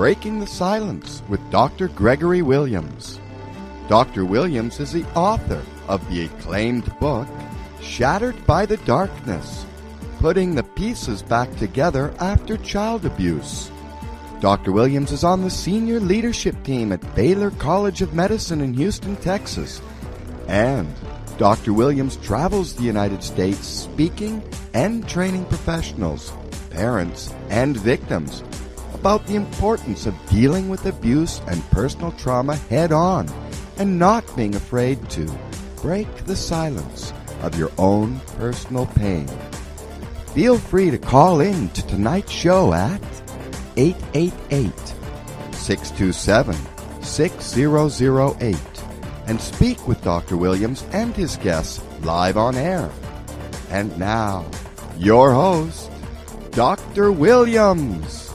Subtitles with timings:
[0.00, 1.88] Breaking the Silence with Dr.
[1.88, 3.20] Gregory Williams.
[3.86, 4.24] Dr.
[4.24, 7.28] Williams is the author of the acclaimed book,
[7.82, 9.66] Shattered by the Darkness
[10.18, 13.70] Putting the Pieces Back Together After Child Abuse.
[14.40, 14.72] Dr.
[14.72, 19.82] Williams is on the senior leadership team at Baylor College of Medicine in Houston, Texas.
[20.48, 20.88] And
[21.36, 21.74] Dr.
[21.74, 26.32] Williams travels the United States speaking and training professionals,
[26.70, 28.42] parents, and victims
[29.00, 33.26] about the importance of dealing with abuse and personal trauma head on
[33.78, 35.26] and not being afraid to
[35.80, 39.26] break the silence of your own personal pain.
[40.34, 43.00] Feel free to call in to tonight's show at
[43.78, 44.70] 888
[45.54, 46.54] 627
[47.02, 48.56] 6008
[49.28, 50.36] and speak with Dr.
[50.36, 52.90] Williams and his guests live on air.
[53.70, 54.44] And now,
[54.98, 55.90] your host,
[56.50, 57.12] Dr.
[57.12, 58.29] Williams.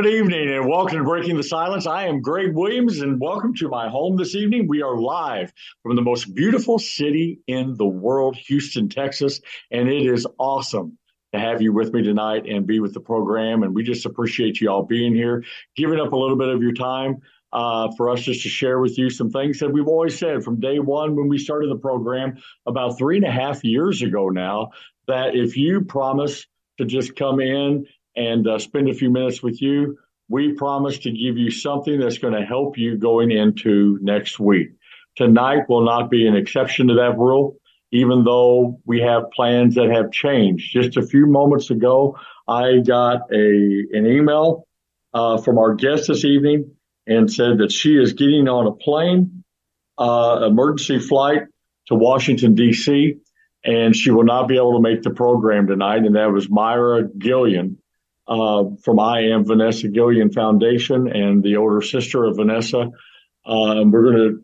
[0.00, 1.86] Good evening and welcome to Breaking the Silence.
[1.86, 4.66] I am Greg Williams and welcome to my home this evening.
[4.66, 10.06] We are live from the most beautiful city in the world, Houston, Texas, and it
[10.06, 10.96] is awesome
[11.34, 13.62] to have you with me tonight and be with the program.
[13.62, 15.44] And we just appreciate you all being here,
[15.76, 17.18] giving up a little bit of your time
[17.52, 20.60] uh, for us just to share with you some things that we've always said from
[20.60, 24.70] day one when we started the program about three and a half years ago now.
[25.08, 26.46] That if you promise
[26.78, 27.84] to just come in
[28.16, 29.98] and uh, spend a few minutes with you.
[30.28, 34.68] We promise to give you something that's going to help you going into next week.
[35.16, 37.56] Tonight will not be an exception to that rule,
[37.90, 40.72] even though we have plans that have changed.
[40.72, 44.66] Just a few moments ago, I got a an email
[45.12, 49.42] uh, from our guest this evening and said that she is getting on a plane,
[49.98, 51.42] uh, emergency flight
[51.86, 53.16] to Washington D.C.
[53.64, 56.04] and she will not be able to make the program tonight.
[56.04, 57.76] And that was Mayra Guillén
[58.26, 62.90] uh, from I Am Vanessa Guillén Foundation and the older sister of Vanessa.
[63.44, 64.42] Uh, we're going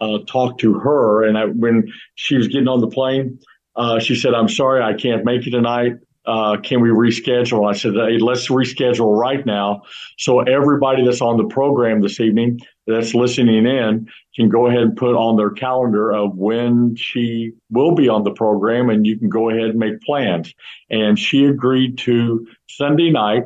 [0.00, 1.24] to talk to her.
[1.24, 3.40] And I, when she was getting on the plane,
[3.76, 5.94] uh, she said, I'm sorry, I can't make it tonight.
[6.26, 7.68] Uh, can we reschedule?
[7.68, 9.82] I said, hey, let's reschedule right now.
[10.18, 14.96] So everybody that's on the program this evening that's listening in can go ahead and
[14.96, 19.28] put on their calendar of when she will be on the program and you can
[19.28, 20.54] go ahead and make plans.
[20.90, 23.44] And she agreed to Sunday night,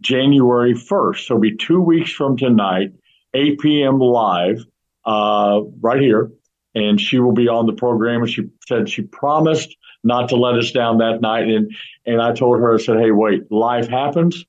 [0.00, 1.26] January 1st.
[1.26, 2.92] So be two weeks from tonight,
[3.32, 3.98] 8 p.m.
[3.98, 4.64] live,
[5.04, 6.30] uh, right here.
[6.74, 8.22] And she will be on the program.
[8.22, 11.48] And she said she promised not to let us down that night.
[11.48, 11.74] And,
[12.06, 14.44] and I told her, I said, Hey, wait, life happens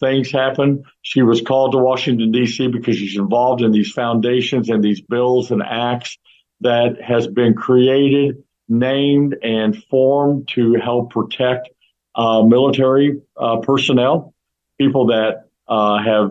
[0.00, 0.84] things happen.
[1.02, 2.68] She was called to Washington, D.C.
[2.68, 6.18] because she's involved in these foundations and these bills and acts
[6.60, 11.68] that has been created, named, and formed to help protect
[12.14, 14.34] uh, military uh, personnel,
[14.78, 16.30] people that uh, have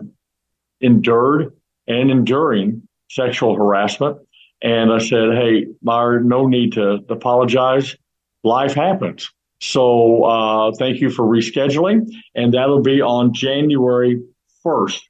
[0.80, 1.54] endured
[1.86, 4.18] and enduring sexual harassment.
[4.64, 7.94] And I said, hey, Mayra, no need to apologize.
[8.42, 9.30] Life happens.
[9.60, 14.22] So uh, thank you for rescheduling, and that'll be on January
[14.64, 15.00] 1st.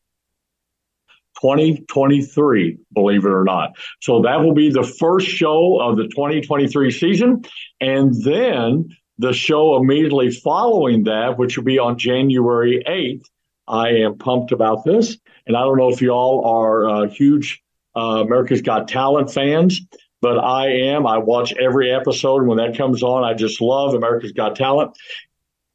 [1.40, 3.72] 2023, believe it or not.
[4.00, 7.44] So that will be the first show of the 2023 season.
[7.80, 8.88] And then
[9.18, 13.24] the show immediately following that, which will be on January 8th.
[13.68, 15.18] I am pumped about this.
[15.46, 17.62] And I don't know if you all are uh, huge
[17.96, 19.80] uh, America's Got Talent fans,
[20.20, 21.06] but I am.
[21.06, 22.46] I watch every episode.
[22.46, 24.96] When that comes on, I just love America's Got Talent.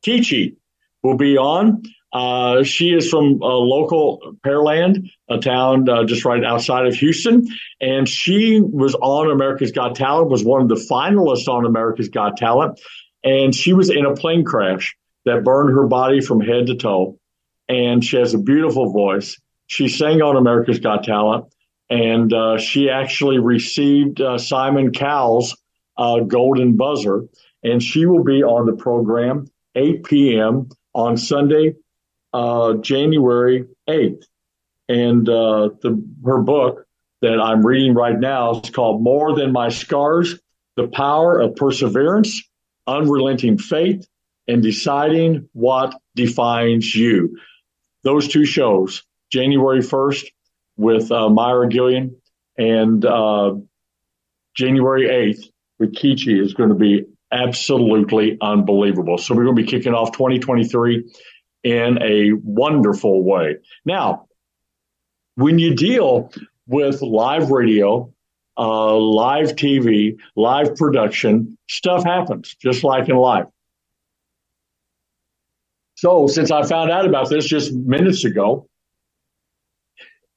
[0.05, 0.55] Kechi
[1.03, 1.83] will be on.
[2.11, 7.47] Uh, she is from a local Pearland, a town uh, just right outside of Houston,
[7.79, 10.29] and she was on America's Got Talent.
[10.29, 12.79] Was one of the finalists on America's Got Talent,
[13.23, 14.95] and she was in a plane crash
[15.25, 17.19] that burned her body from head to toe.
[17.67, 19.39] And she has a beautiful voice.
[19.67, 21.45] She sang on America's Got Talent
[21.89, 25.57] and uh, she actually received uh, Simon Cowell's
[25.97, 27.27] uh, Golden Buzzer,
[27.63, 30.69] and she will be on the program 8 p.m.
[30.93, 31.75] on Sunday,
[32.33, 34.23] uh, January 8th.
[34.87, 36.85] And uh, the, her book
[37.21, 40.39] that I'm reading right now is called More Than My Scars
[40.75, 42.41] The Power of Perseverance,
[42.87, 44.07] Unrelenting Faith,
[44.47, 47.37] and Deciding What Defines You.
[48.03, 50.25] Those two shows, January 1st
[50.79, 52.15] with uh, Mayra Guillén,
[52.57, 53.53] and uh,
[54.55, 55.43] January 8th
[55.77, 59.17] with Kechi is going to be absolutely unbelievable.
[59.17, 61.13] So we're going to be kicking off 2023
[61.65, 63.57] in a wonderful way.
[63.83, 64.27] Now,
[65.35, 66.31] when you deal
[66.65, 68.13] with live radio,
[68.57, 73.45] uh, live TV, live production, stuff happens just like in life.
[75.95, 78.68] So, since I found out about this just minutes ago,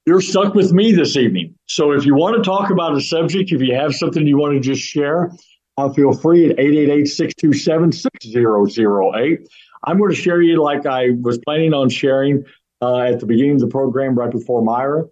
[0.07, 1.55] you're stuck with me this evening.
[1.67, 4.55] So, if you want to talk about a subject, if you have something you want
[4.55, 5.31] to just share,
[5.79, 9.49] uh, feel free at 888 627 6008.
[9.85, 12.45] I'm going to share you like I was planning on sharing
[12.81, 15.09] uh, at the beginning of the program right before Mayra.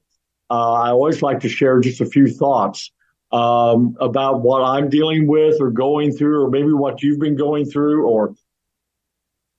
[0.51, 2.91] Uh, I always like to share just a few thoughts
[3.33, 7.65] um, about what I'm dealing with or going through, or maybe what you've been going
[7.65, 8.35] through, or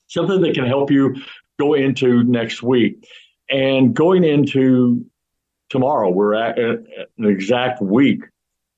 [0.08, 1.16] something that can help you
[1.58, 3.08] go into next week.
[3.50, 5.06] And going into
[5.72, 6.86] tomorrow, we're at an
[7.18, 8.24] exact week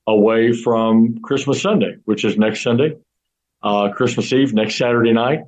[0.07, 2.95] away from Christmas Sunday, which is next Sunday,
[3.63, 5.39] uh, Christmas Eve, next Saturday night.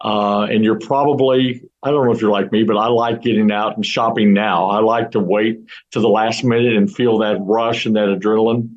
[0.00, 3.50] Uh, and you're probably, I don't know if you're like me, but I like getting
[3.50, 4.66] out and shopping now.
[4.66, 5.58] I like to wait
[5.90, 8.76] to the last minute and feel that rush and that adrenaline.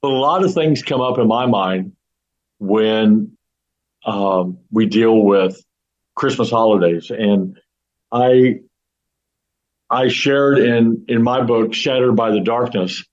[0.00, 1.92] But a lot of things come up in my mind
[2.58, 3.36] when
[4.06, 5.62] um, we deal with
[6.14, 7.10] Christmas holidays.
[7.10, 7.58] And
[8.10, 8.60] I,
[9.90, 13.04] I shared in, in my book, Shattered by the Darkness,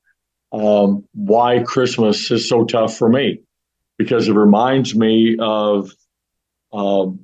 [0.51, 3.41] um, why Christmas is so tough for me
[3.97, 5.91] because it reminds me of
[6.71, 7.19] um,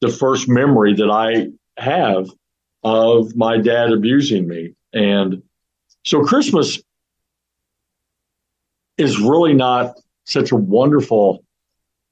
[0.00, 1.48] the first memory that I
[1.80, 2.28] have
[2.82, 4.74] of my dad abusing me.
[4.92, 5.42] And
[6.04, 6.82] so Christmas
[8.98, 9.94] is really not
[10.24, 11.44] such a wonderful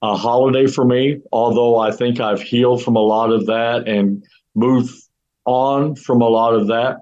[0.02, 4.24] uh, holiday for me, although I think I've healed from a lot of that and
[4.54, 4.94] moved
[5.50, 7.00] on from a lot of that.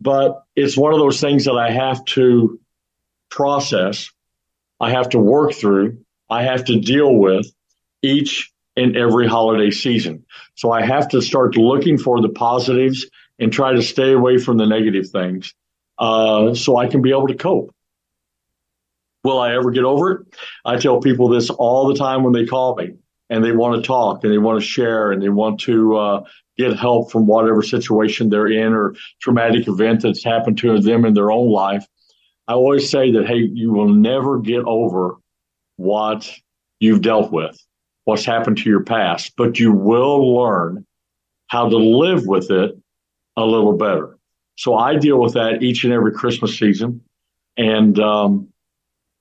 [0.00, 2.58] But it's one of those things that I have to
[3.30, 4.10] process,
[4.78, 5.98] I have to work through,
[6.28, 7.46] I have to deal with
[8.02, 10.24] each and every holiday season.
[10.54, 13.06] So I have to start looking for the positives
[13.38, 15.54] and try to stay away from the negative things
[15.98, 17.74] uh, so I can be able to cope.
[19.22, 20.26] Will I ever get over it?
[20.64, 22.94] I tell people this all the time when they call me
[23.28, 26.24] and they want to talk and they want to share and they want to uh,
[26.60, 31.14] get help from whatever situation they're in or traumatic event that's happened to them in
[31.14, 31.86] their own life.
[32.48, 35.16] I always say that, hey, you will never get over
[35.76, 36.30] what
[36.80, 37.58] you've dealt with
[38.04, 40.84] what's happened to your past, but you will learn
[41.46, 42.76] how to live with it
[43.36, 44.18] a little better.
[44.56, 47.02] So I deal with that each and every Christmas season.
[47.56, 48.48] And um,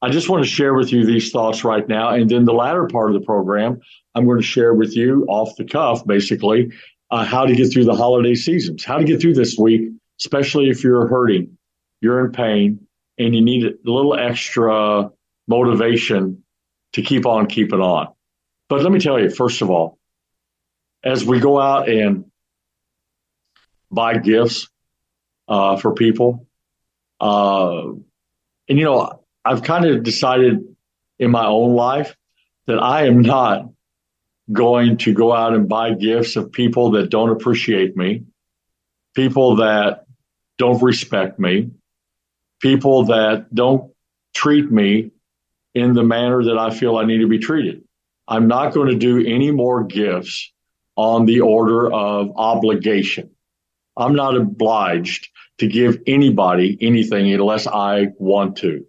[0.01, 2.09] I just want to share with you these thoughts right now.
[2.09, 3.79] And then the latter part of the program,
[4.15, 6.71] I'm going to share with you off the cuff, basically,
[7.11, 10.69] uh, how to get through the holiday seasons, how to get through this week, especially
[10.69, 11.57] if you're hurting,
[12.01, 15.09] you're in pain, and you need a little extra
[15.47, 16.43] motivation
[16.93, 18.13] to keep on keeping on.
[18.67, 19.97] But let me tell you, first of all,
[21.03, 22.25] as we go out and
[23.91, 24.69] buy gifts
[25.47, 26.45] uh, for people,
[27.19, 27.81] uh,
[28.69, 30.75] and you know, I've kind of decided
[31.17, 32.15] in my own life
[32.67, 33.69] that I am not
[34.51, 38.23] going to go out and buy gifts of people that don't appreciate me,
[39.15, 40.05] people that
[40.57, 41.71] don't respect me,
[42.61, 43.91] people that don't
[44.33, 45.11] treat me
[45.73, 47.83] in the manner that I feel I need to be treated.
[48.27, 50.51] I'm not going to do any more gifts
[50.95, 53.31] on the order of obligation.
[53.95, 58.85] I'm not obliged to give anybody anything unless I want to.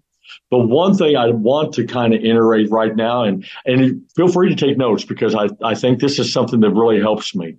[0.51, 4.55] But one thing I want to kind of iterate right now, and, and feel free
[4.55, 7.57] to take notes because I, I think this is something that really helps me.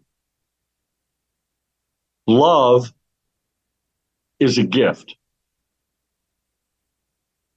[2.28, 2.94] Love
[4.40, 5.16] is a gift.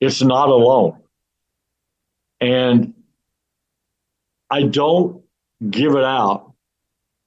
[0.00, 1.00] It's not a loan.
[2.40, 2.94] And
[4.50, 5.22] I don't
[5.70, 6.52] give it out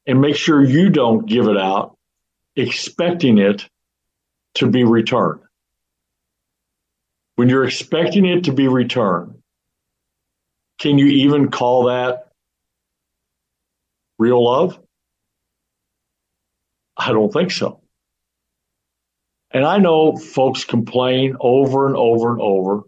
[0.05, 1.97] and make sure you don't give it out
[2.55, 3.67] expecting it
[4.55, 5.41] to be returned.
[7.37, 9.35] When you're expecting it to be returned,
[10.79, 12.29] can you even call that
[14.17, 14.79] real love?
[16.97, 17.81] I don't think so.
[19.51, 22.81] And I know folks complain over and over and over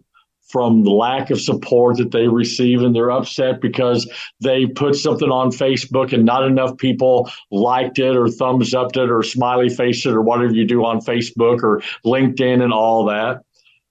[0.48, 5.30] from the lack of support that they receive and they're upset because they put something
[5.30, 10.06] on Facebook and not enough people liked it or thumbs upped it or smiley faced
[10.06, 13.42] it or whatever you do on Facebook or LinkedIn and all that.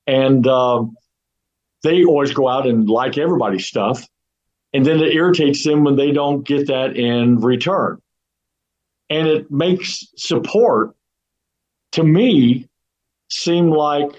[0.09, 0.95] And um,
[1.83, 4.07] they always go out and like everybody's stuff.
[4.73, 8.01] And then it irritates them when they don't get that in return.
[9.09, 10.95] And it makes support
[11.93, 12.67] to me
[13.29, 14.11] seem like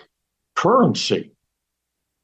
[0.56, 1.30] currency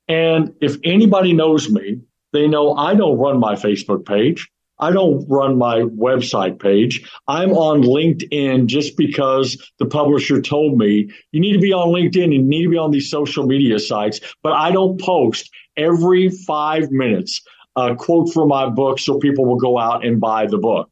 [0.09, 2.01] and if anybody knows me,
[2.33, 4.49] they know I don't run my Facebook page.
[4.79, 7.09] I don't run my website page.
[7.27, 12.33] I'm on LinkedIn just because the publisher told me you need to be on LinkedIn
[12.33, 14.21] you need to be on these social media sites.
[14.43, 17.43] But I don't post every five minutes
[17.75, 20.91] a quote from my book so people will go out and buy the book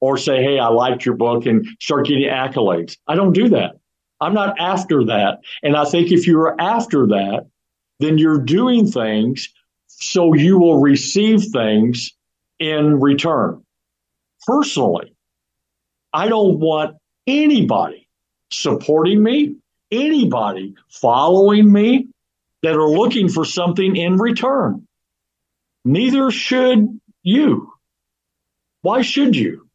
[0.00, 2.96] or say, Hey, I liked your book and start getting accolades.
[3.06, 3.76] I don't do that.
[4.20, 5.40] I'm not after that.
[5.62, 7.46] And I think if you're after that,
[8.00, 9.48] then you're doing things
[9.86, 12.12] so you will receive things
[12.58, 13.64] in return.
[14.46, 15.14] Personally,
[16.12, 16.96] I don't want
[17.26, 18.08] anybody
[18.50, 19.56] supporting me,
[19.90, 22.08] anybody following me
[22.62, 24.86] that are looking for something in return.
[25.84, 27.72] Neither should you.
[28.82, 29.68] Why should you?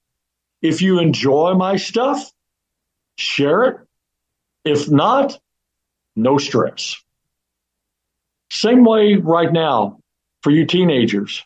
[0.62, 2.32] If you enjoy my stuff,
[3.18, 3.78] share it.
[4.66, 5.38] If not,
[6.16, 6.96] no stress.
[8.50, 10.00] Same way right now
[10.42, 11.44] for you teenagers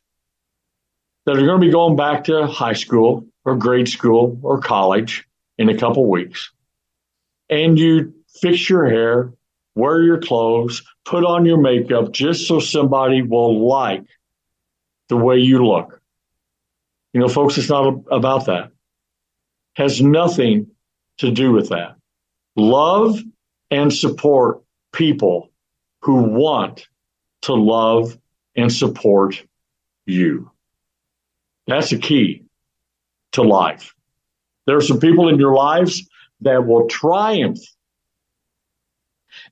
[1.27, 5.27] that are going to be going back to high school or grade school or college
[5.57, 6.51] in a couple weeks.
[7.49, 9.33] And you fix your hair,
[9.75, 14.05] wear your clothes, put on your makeup just so somebody will like
[15.09, 16.01] the way you look.
[17.11, 18.71] You know, folks, it's not about that.
[19.75, 20.67] Has nothing
[21.17, 21.97] to do with that.
[22.55, 23.19] Love
[23.69, 24.61] and support
[24.93, 25.51] people
[26.03, 26.87] who want
[27.41, 28.17] to love
[28.55, 29.43] and support
[30.05, 30.51] you.
[31.67, 32.43] That's the key
[33.33, 33.93] to life.
[34.65, 36.07] There are some people in your lives
[36.41, 37.59] that will triumph.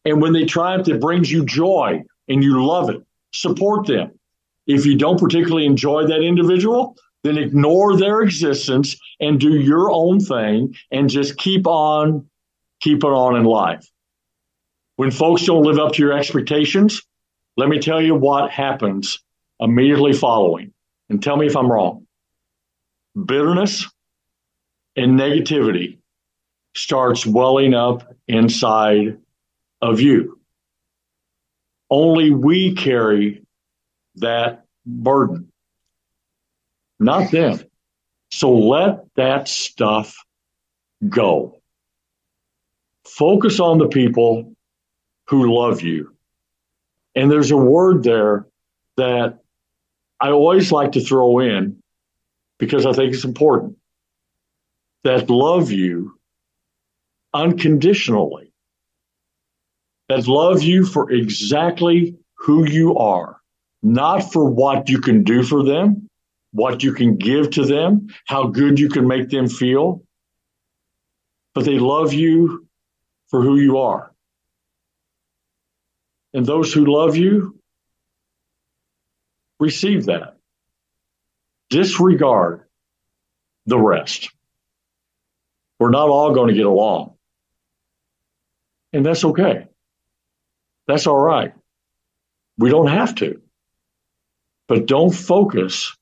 [0.04, 3.02] And when they triumph, it brings you joy and you love it.
[3.34, 4.18] Support them.
[4.68, 10.20] If you don't particularly enjoy that individual, then ignore their existence and do your own
[10.20, 12.28] thing and just keep on
[12.82, 13.90] keeping on in life.
[14.98, 17.02] When folks don't live up to your expectations,
[17.58, 19.20] let me tell you what happens
[19.60, 20.72] immediately following.
[21.10, 22.08] And tell me if I'm wrong.
[23.16, 23.88] Bitterness
[24.96, 26.00] and negativity
[26.76, 29.18] starts welling up inside
[29.82, 30.40] of you.
[31.90, 33.46] Only we carry
[34.16, 35.52] that burden,
[37.00, 37.60] not them.
[38.32, 40.18] So let that stuff
[41.08, 41.62] go.
[43.06, 44.56] Focus on the people
[45.28, 46.16] who love you.
[47.16, 48.48] And there's a word there
[48.98, 49.40] that
[50.26, 51.84] I always like to throw in
[52.58, 53.78] because I think it's important
[55.04, 56.18] that love you
[57.34, 58.52] unconditionally,
[60.10, 63.40] that love you for exactly who you are
[63.86, 66.10] not for what you can do for them,
[66.54, 70.02] what you can give to them, how good you can make them feel,
[71.54, 72.68] but they love you
[73.28, 74.12] for who you are.
[76.34, 77.55] And those who love you
[79.60, 80.38] receive that.
[81.70, 82.64] Disregard
[83.66, 84.30] the rest.
[85.80, 87.16] We're not all going to get along.
[88.94, 89.68] And that's okay.
[90.88, 91.54] That's all right.
[92.58, 93.42] We don't have to
[94.68, 95.96] but don't focus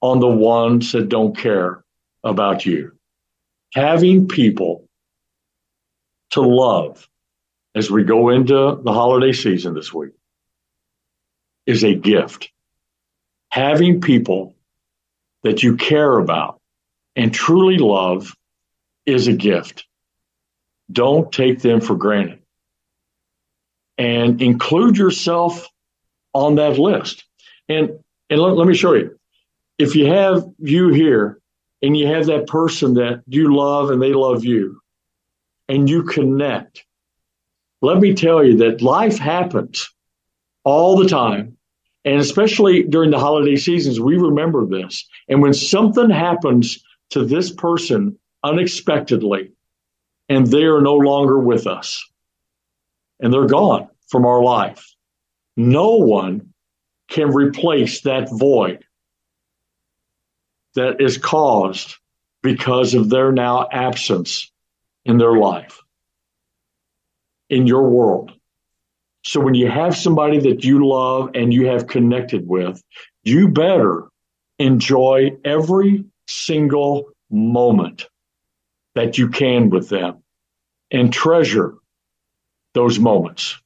[0.00, 1.84] on the ones that don't care
[2.22, 2.92] about you.
[3.74, 4.88] Having people
[6.30, 7.08] to love
[7.74, 10.12] as we go into the holiday season this week
[11.66, 12.50] is a gift.
[13.50, 14.54] Having people
[15.42, 16.60] that you care about
[17.16, 18.34] and truly love
[19.06, 19.86] is a gift.
[20.90, 22.40] Don't take them for granted
[23.98, 25.68] and include yourself
[26.32, 27.24] on that list.
[27.68, 27.90] And
[28.30, 29.18] and let, let me show you.
[29.78, 31.38] If you have you here
[31.82, 34.80] and you have that person that you love and they love you
[35.68, 36.84] and you connect,
[37.82, 39.90] let me tell you that life happens
[40.64, 41.56] all the time.
[42.04, 45.06] And especially during the holiday seasons, we remember this.
[45.28, 49.52] And when something happens to this person unexpectedly
[50.28, 52.02] and they are no longer with us
[53.20, 54.94] and they're gone from our life,
[55.56, 56.52] no one
[57.08, 58.84] can replace that void
[60.74, 61.96] that is caused
[62.42, 64.50] because of their now absence
[65.04, 65.80] in their life,
[67.50, 68.32] in your world.
[69.22, 72.82] So when you have somebody that you love and you have connected with,
[73.22, 74.08] you better
[74.58, 78.08] enjoy every single moment
[78.94, 80.22] that you can with them
[80.90, 81.74] and treasure
[82.74, 83.60] those moments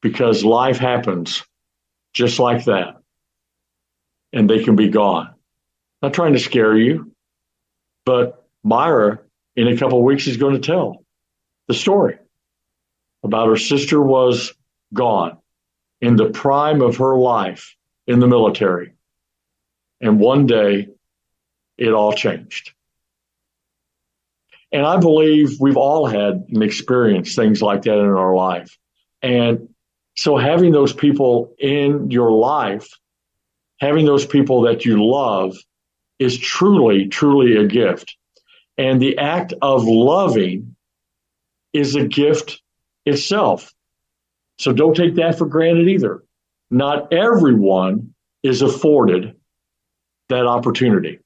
[0.00, 1.42] because life happens
[2.12, 2.96] just like that.
[4.32, 5.34] And they can be gone.
[6.02, 7.12] Not trying to scare you,
[8.04, 9.20] but Mayra
[9.56, 11.04] in a couple weeks is going to tell
[11.68, 12.18] the story
[13.24, 14.52] about her sister was
[14.92, 15.38] gone
[16.00, 17.74] in the prime of her life
[18.06, 18.92] in the military.
[20.00, 20.88] And one day
[21.78, 22.72] it all changed.
[24.70, 28.76] And I believe we've all had and experienced things like that in our life.
[29.22, 29.68] And
[30.16, 32.88] so having those people in your life,
[33.78, 35.56] having those people that you love
[36.18, 38.16] is truly, truly a gift.
[38.76, 40.76] And the act of loving
[41.72, 42.60] is a gift
[43.06, 43.72] itself.
[44.58, 46.24] So don't take that for granted either.
[46.70, 49.36] Not everyone is afforded
[50.28, 51.20] that opportunity.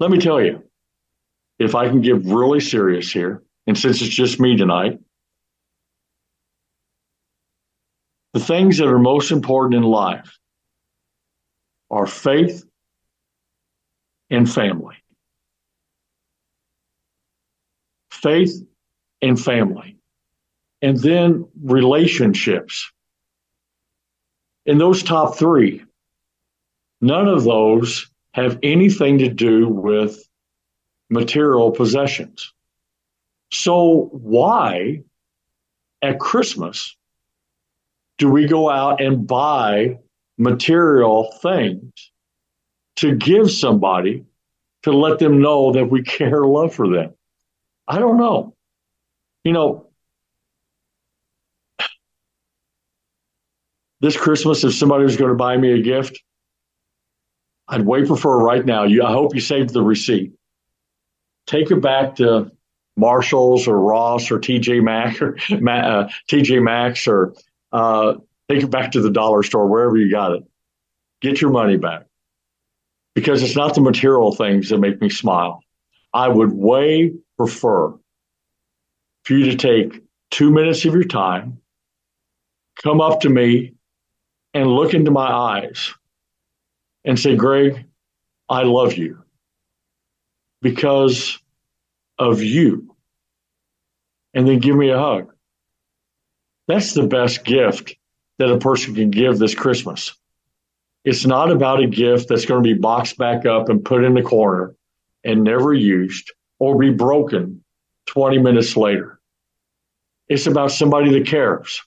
[0.00, 0.62] Let me tell you,
[1.58, 4.98] if I can get really serious here, and since it's just me tonight,
[8.32, 10.38] the things that are most important in life
[11.90, 12.64] are faith
[14.30, 14.96] and family.
[18.10, 18.64] Faith
[19.24, 19.96] and family.
[20.82, 22.90] And then relationships.
[24.66, 25.82] In those top three,
[27.00, 30.28] none of those have anything to do with
[31.08, 32.52] material possessions.
[33.52, 35.02] So, why
[36.02, 36.96] at Christmas
[38.18, 39.98] do we go out and buy
[40.36, 41.92] material things
[42.96, 44.24] to give somebody
[44.82, 47.14] to let them know that we care love for them?
[47.86, 48.53] I don't know.
[49.44, 49.88] You know,
[54.00, 56.20] this Christmas, if somebody was going to buy me a gift,
[57.68, 58.84] I'd way prefer right now.
[58.84, 60.32] You, I hope you saved the receipt.
[61.46, 62.50] Take it back to
[62.96, 67.34] Marshalls or Ross or TJ Maxx or uh, TJ Maxx or
[67.72, 68.14] uh,
[68.48, 70.44] take it back to the dollar store wherever you got it.
[71.20, 72.06] Get your money back
[73.14, 75.60] because it's not the material things that make me smile.
[76.12, 77.94] I would way prefer
[79.24, 81.60] for you to take two minutes of your time,
[82.82, 83.74] come up to me,
[84.52, 85.92] and look into my eyes
[87.04, 87.84] and say, Greg,
[88.48, 89.22] I love you
[90.62, 91.38] because
[92.18, 92.94] of you.
[94.32, 95.32] And then give me a hug.
[96.66, 97.96] That's the best gift
[98.38, 100.14] that a person can give this Christmas.
[101.04, 104.14] It's not about a gift that's going to be boxed back up and put in
[104.14, 104.74] the corner
[105.22, 107.62] and never used or be broken
[108.06, 109.13] 20 minutes later.
[110.28, 111.82] It's about somebody that cares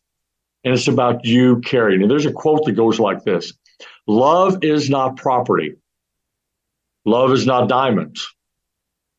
[0.64, 2.02] and it's about you caring.
[2.02, 3.54] And there's a quote that goes like this
[4.08, 5.76] Love is not property.
[7.06, 8.28] Love is not diamonds.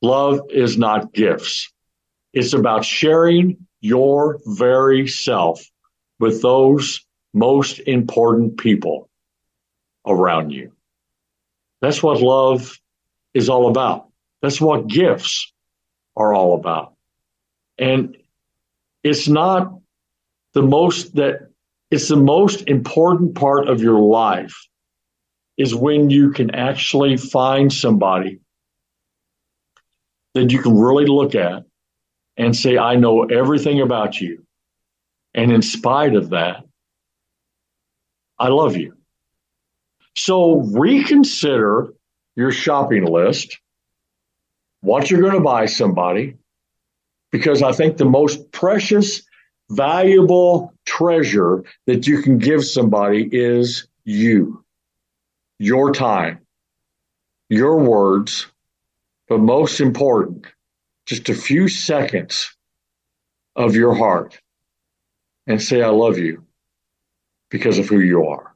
[0.02, 1.72] Love is not gifts.
[2.32, 5.64] It's about sharing your very self
[6.20, 9.08] with those most important people
[10.06, 10.72] around you.
[11.80, 12.78] That's what love
[13.34, 14.08] is all about.
[14.42, 15.52] That's what gifts
[16.16, 16.94] are all about.
[17.78, 18.16] And
[19.02, 19.72] it's not
[20.54, 21.50] the most that
[21.90, 24.54] it's the most important part of your life
[25.56, 28.40] is when you can actually find somebody
[30.34, 31.64] that you can really look at
[32.36, 34.46] and say, I know everything about you.
[35.34, 36.64] And in spite of that,
[38.38, 38.96] I love you.
[40.16, 41.92] So reconsider
[42.36, 43.58] your shopping list,
[44.80, 46.36] what you're going to buy somebody,
[47.30, 49.22] because I think the most precious,
[49.70, 54.64] valuable treasure that you can give somebody is you
[55.58, 56.38] your time,
[57.48, 58.46] your words,
[59.28, 60.46] but most important,
[61.06, 62.56] just a few seconds
[63.56, 64.40] of your heart
[65.46, 66.44] and say, I love you
[67.50, 68.54] because of who you are.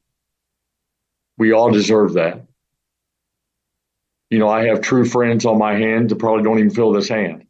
[1.38, 2.46] We all deserve that.
[4.30, 7.08] You know, I have true friends on my hand that probably don't even feel this
[7.08, 7.46] hand.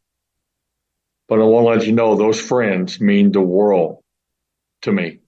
[1.32, 4.02] But I want to let you know those friends mean the world
[4.82, 5.20] to me.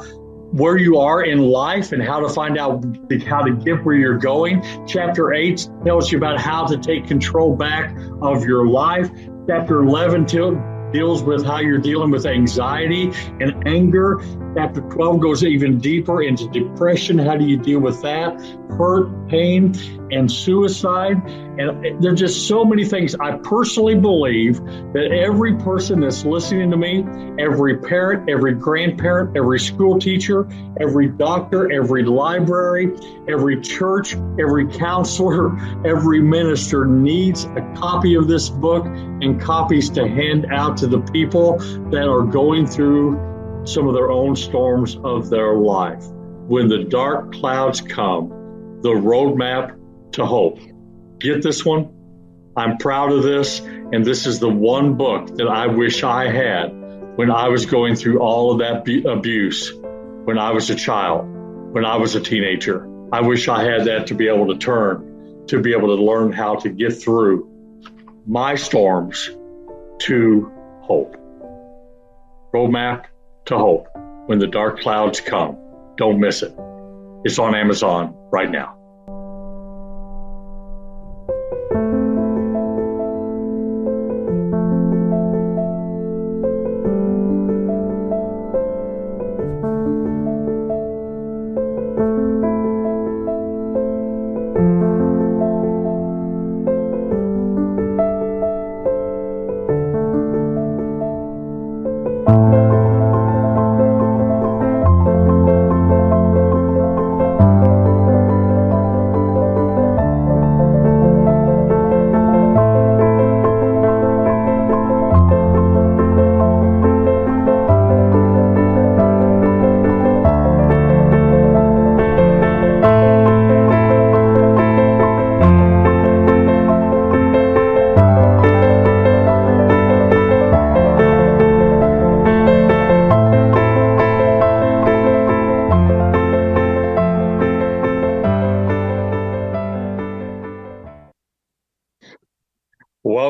[0.51, 2.83] where you are in life and how to find out
[3.27, 4.63] how to get where you're going.
[4.87, 9.09] Chapter eight tells you about how to take control back of your life.
[9.47, 10.25] Chapter 11
[10.91, 13.11] deals with how you're dealing with anxiety
[13.41, 14.21] and anger.
[14.55, 17.19] Chapter 12 goes even deeper into depression.
[17.19, 18.39] How do you deal with that?
[18.69, 19.75] Hurt, pain,
[20.11, 21.17] and suicide.
[21.59, 23.15] And there's just so many things.
[23.15, 24.63] I personally believe
[24.93, 27.05] that every person that's listening to me,
[27.37, 30.47] every parent, every grandparent, every school teacher,
[30.79, 32.95] every doctor, every library,
[33.27, 40.07] every church, every counselor, every minister needs a copy of this book and copies to
[40.07, 41.57] hand out to the people
[41.91, 43.34] that are going through
[43.65, 46.03] some of their own storms of their life.
[46.47, 48.29] When the dark clouds come,
[48.81, 49.77] the roadmap
[50.13, 50.59] to hope.
[51.19, 51.91] Get this one.
[52.55, 53.59] I'm proud of this.
[53.59, 56.67] And this is the one book that I wish I had
[57.17, 59.73] when I was going through all of that abuse
[60.25, 61.25] when I was a child,
[61.73, 62.87] when I was a teenager.
[63.11, 66.31] I wish I had that to be able to turn, to be able to learn
[66.31, 67.49] how to get through
[68.27, 69.29] my storms
[69.99, 70.51] to
[70.81, 71.15] hope.
[72.53, 73.05] Roadmap
[73.45, 73.87] to hope
[74.27, 75.57] when the dark clouds come.
[75.97, 76.53] Don't miss it.
[77.23, 78.74] It's on Amazon right now.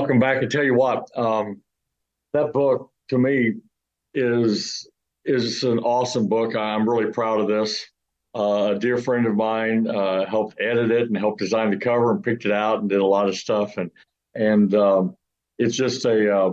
[0.03, 1.61] I can tell you what, um,
[2.33, 3.53] that book to me
[4.13, 4.87] is
[5.25, 6.55] is an awesome book.
[6.55, 7.85] I'm really proud of this.
[8.35, 12.11] Uh, a dear friend of mine uh, helped edit it and helped design the cover
[12.11, 13.89] and picked it out and did a lot of stuff and
[14.35, 15.15] and um,
[15.57, 16.51] it's just a uh,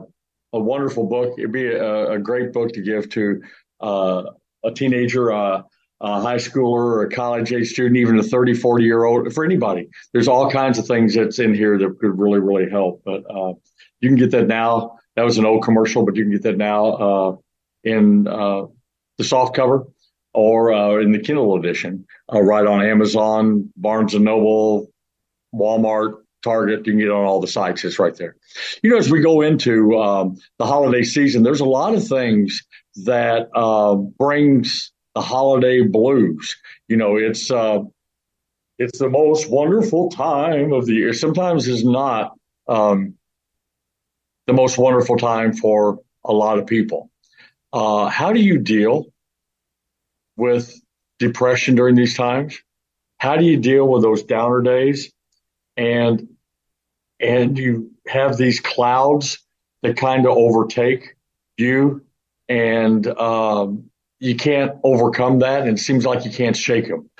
[0.52, 1.34] a wonderful book.
[1.38, 3.42] It'd be a, a great book to give to
[3.80, 4.22] uh,
[4.64, 5.62] a teenager, uh,
[6.02, 9.44] a high schooler, or a college age student, even a 30, 40 year old, for
[9.44, 9.88] anybody.
[10.12, 13.02] There's all kinds of things that's in here that could really, really help.
[13.04, 13.54] But uh,
[14.00, 14.98] you can get that now.
[15.14, 17.36] That was an old commercial, but you can get that now uh,
[17.84, 18.66] in uh,
[19.18, 19.86] the soft cover
[20.34, 24.90] or uh, in the Kindle edition, uh, right on Amazon, Barnes and Noble,
[25.54, 26.86] Walmart, Target.
[26.86, 27.84] You can get on all the sites.
[27.84, 28.36] It's right there.
[28.82, 32.62] You know, as we go into um, the holiday season, there's a lot of things
[33.04, 36.56] that uh, brings the holiday blues.
[36.88, 37.80] You know, it's uh,
[38.78, 41.12] it's the most wonderful time of the year.
[41.12, 42.36] Sometimes it's not.
[42.68, 43.14] Um,
[44.46, 47.10] the most wonderful time for a lot of people.
[47.72, 49.06] Uh, how do you deal
[50.36, 50.80] with
[51.18, 52.58] depression during these times?
[53.18, 55.12] How do you deal with those downer days?
[55.76, 56.28] And
[57.20, 59.38] and you have these clouds
[59.82, 61.14] that kind of overtake
[61.56, 62.04] you,
[62.48, 63.90] and um,
[64.22, 67.10] you can't overcome that, and it seems like you can't shake them.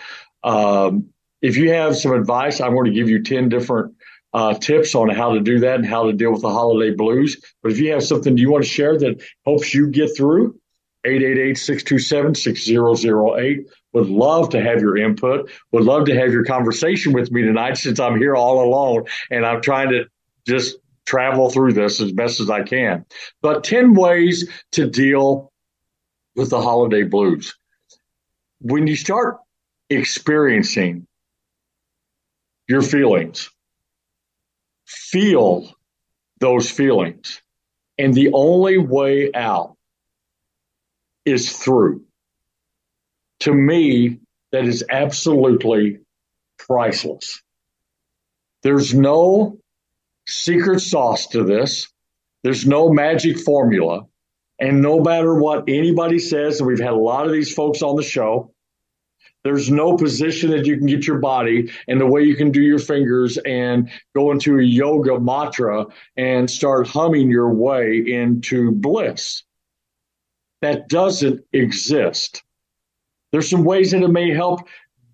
[0.44, 1.08] Um,
[1.40, 3.94] if you have some advice, I'm going to give you ten different
[4.32, 7.42] uh, tips on how to do that and how to deal with the holiday blues.
[7.62, 10.58] But if you have something you want to share that helps you get through,
[11.06, 13.66] 888-627-6008.
[13.92, 15.50] Would love to have your input.
[15.72, 19.44] Would love to have your conversation with me tonight since I'm here all alone and
[19.44, 20.06] I'm trying to
[20.46, 23.04] just travel through this as best as I can.
[23.42, 25.51] But 10 ways to deal
[26.34, 27.54] with the holiday blues.
[28.60, 29.38] When you start
[29.90, 31.06] experiencing
[32.68, 33.50] your feelings.
[34.86, 35.70] Feel
[36.40, 37.42] those feelings.
[37.98, 39.76] And the only way out
[41.24, 42.04] is through.
[43.40, 44.20] To me,
[44.52, 45.98] that is absolutely
[46.58, 47.42] priceless.
[48.62, 49.58] There's no
[50.26, 51.88] secret sauce to this.
[52.42, 54.06] There's no magic formula.
[54.62, 57.96] And no matter what anybody says, and we've had a lot of these folks on
[57.96, 58.54] the show,
[59.42, 62.62] there's no position that you can get your body and the way you can do
[62.62, 69.42] your fingers and go into a yoga mantra and start humming your way into bliss.
[70.60, 72.44] That doesn't exist.
[73.32, 74.60] There's some ways that it may help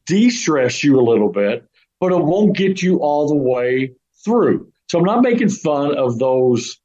[0.04, 1.66] de stress you a little bit,
[2.00, 4.70] but it won't get you all the way through.
[4.90, 6.78] So I'm not making fun of those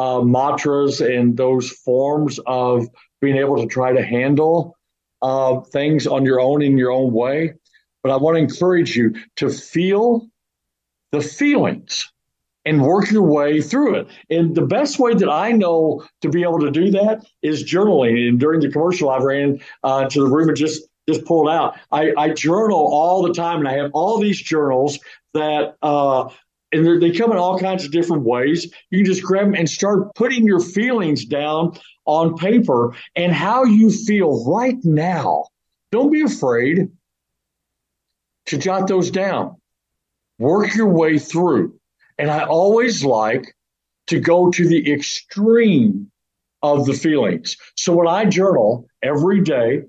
[0.00, 2.86] uh, mantras and those forms of
[3.20, 4.76] being able to try to handle
[5.20, 7.52] uh, things on your own in your own way.
[8.02, 10.26] But I want to encourage you to feel
[11.12, 12.10] the feelings
[12.64, 14.06] and work your way through it.
[14.30, 18.28] And the best way that I know to be able to do that is journaling.
[18.28, 21.76] And during the commercial, I ran uh, to the room and just just pulled out.
[21.90, 24.98] I, I, journal all the time, and I have all these journals
[25.34, 25.76] that.
[25.82, 26.28] Uh,
[26.72, 28.72] and they come in all kinds of different ways.
[28.90, 33.64] You can just grab them and start putting your feelings down on paper and how
[33.64, 35.46] you feel right now.
[35.90, 36.88] Don't be afraid
[38.46, 39.56] to jot those down.
[40.38, 41.78] Work your way through.
[42.18, 43.54] And I always like
[44.06, 46.10] to go to the extreme
[46.62, 47.56] of the feelings.
[47.76, 49.82] So when I journal every day,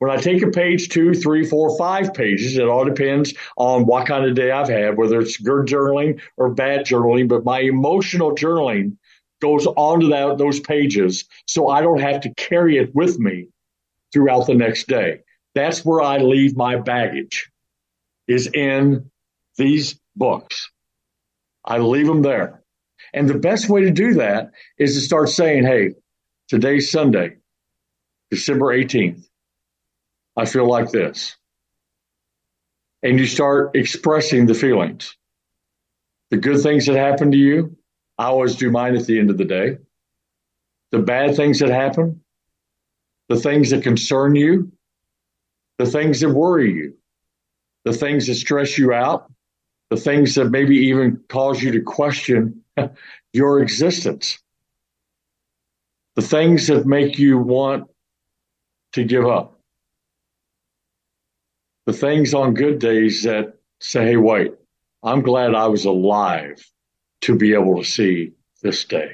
[0.00, 4.06] when I take a page, two, three, four, five pages, it all depends on what
[4.06, 7.28] kind of day I've had, whether it's good journaling or bad journaling.
[7.28, 8.96] But my emotional journaling
[9.42, 13.48] goes onto that, those pages so I don't have to carry it with me
[14.10, 15.20] throughout the next day.
[15.54, 17.50] That's where I leave my baggage,
[18.26, 19.10] is in
[19.58, 20.70] these books.
[21.62, 22.62] I leave them there.
[23.12, 25.90] And the best way to do that is to start saying, hey,
[26.48, 27.36] today's Sunday,
[28.30, 29.26] December 18th.
[30.40, 31.36] I feel like this.
[33.02, 35.14] And you start expressing the feelings.
[36.30, 37.76] The good things that happen to you,
[38.16, 39.76] I always do mine at the end of the day.
[40.92, 42.22] The bad things that happen,
[43.28, 44.72] the things that concern you,
[45.76, 46.94] the things that worry you,
[47.84, 49.30] the things that stress you out,
[49.90, 52.64] the things that maybe even cause you to question
[53.34, 54.38] your existence,
[56.16, 57.90] the things that make you want
[58.94, 59.59] to give up
[61.86, 64.52] the things on good days that say, hey, wait,
[65.02, 66.64] I'm glad I was alive
[67.22, 69.12] to be able to see this day.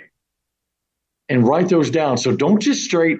[1.28, 2.18] And write those down.
[2.18, 3.18] So don't just straight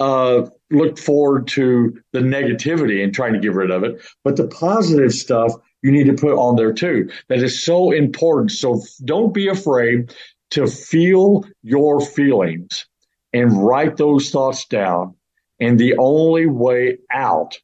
[0.00, 4.48] uh, look forward to the negativity and trying to get rid of it, but the
[4.48, 5.52] positive stuff
[5.82, 7.10] you need to put on there too.
[7.28, 8.50] That is so important.
[8.50, 10.14] So don't be afraid
[10.50, 12.86] to feel your feelings
[13.32, 15.14] and write those thoughts down.
[15.60, 17.58] And the only way out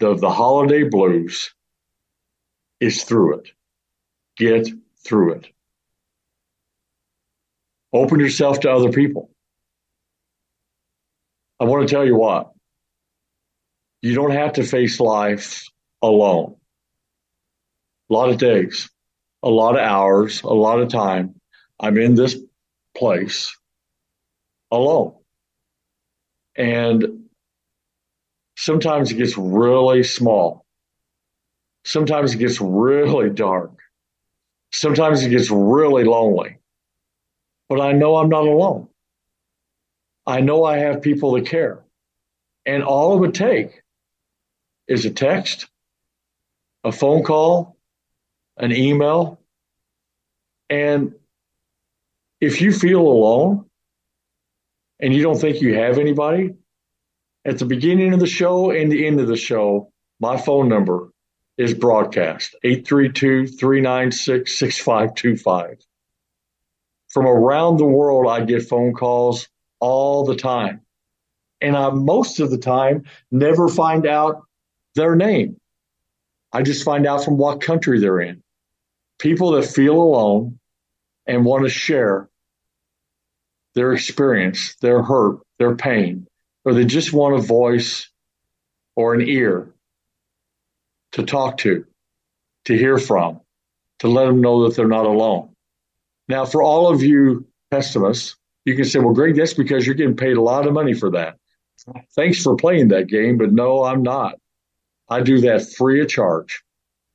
[0.00, 1.52] of the holiday blues
[2.80, 3.50] is through it.
[4.36, 4.68] Get
[5.04, 5.46] through it.
[7.92, 9.30] Open yourself to other people.
[11.60, 12.52] I want to tell you what,
[14.02, 15.64] you don't have to face life
[16.02, 16.56] alone.
[18.10, 18.90] A lot of days,
[19.42, 21.40] a lot of hours, a lot of time.
[21.80, 22.36] I'm in this
[22.96, 23.56] place
[24.70, 25.14] alone.
[26.56, 27.23] And
[28.64, 30.64] sometimes it gets really small.
[31.84, 33.72] Sometimes it gets really dark.
[34.72, 36.56] Sometimes it gets really lonely.
[37.68, 38.88] But I know I'm not alone.
[40.26, 41.84] I know I have people that care.
[42.64, 43.82] And all it would take
[44.88, 45.68] is a text,
[46.84, 47.76] a phone call,
[48.56, 49.38] an email.
[50.70, 51.14] And
[52.40, 53.66] if you feel alone
[55.00, 56.54] and you don't think you have anybody,
[57.44, 61.10] at the beginning of the show and the end of the show, my phone number
[61.58, 65.78] is broadcast 832 396 6525.
[67.08, 70.80] From around the world, I get phone calls all the time.
[71.60, 74.42] And I most of the time never find out
[74.94, 75.60] their name.
[76.52, 78.42] I just find out from what country they're in.
[79.18, 80.58] People that feel alone
[81.26, 82.28] and want to share
[83.74, 86.26] their experience, their hurt, their pain,
[86.64, 88.08] or they just want a voice
[88.96, 89.72] or an ear
[91.12, 91.84] to talk to,
[92.64, 93.40] to hear from,
[94.00, 95.50] to let them know that they're not alone.
[96.28, 100.16] Now, for all of you pessimists, you can say, well, Greg, that's because you're getting
[100.16, 101.36] paid a lot of money for that.
[102.14, 104.36] Thanks for playing that game, but no, I'm not.
[105.08, 106.62] I do that free of charge.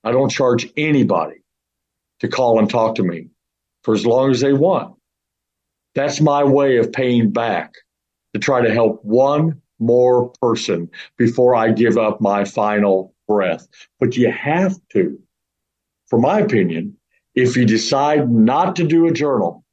[0.03, 1.41] I don't charge anybody
[2.19, 3.29] to call and talk to me
[3.83, 4.95] for as long as they want.
[5.95, 7.73] That's my way of paying back
[8.33, 13.67] to try to help one more person before I give up my final breath.
[13.99, 15.19] But you have to,
[16.07, 16.97] for my opinion,
[17.35, 19.63] if you decide not to do a journal,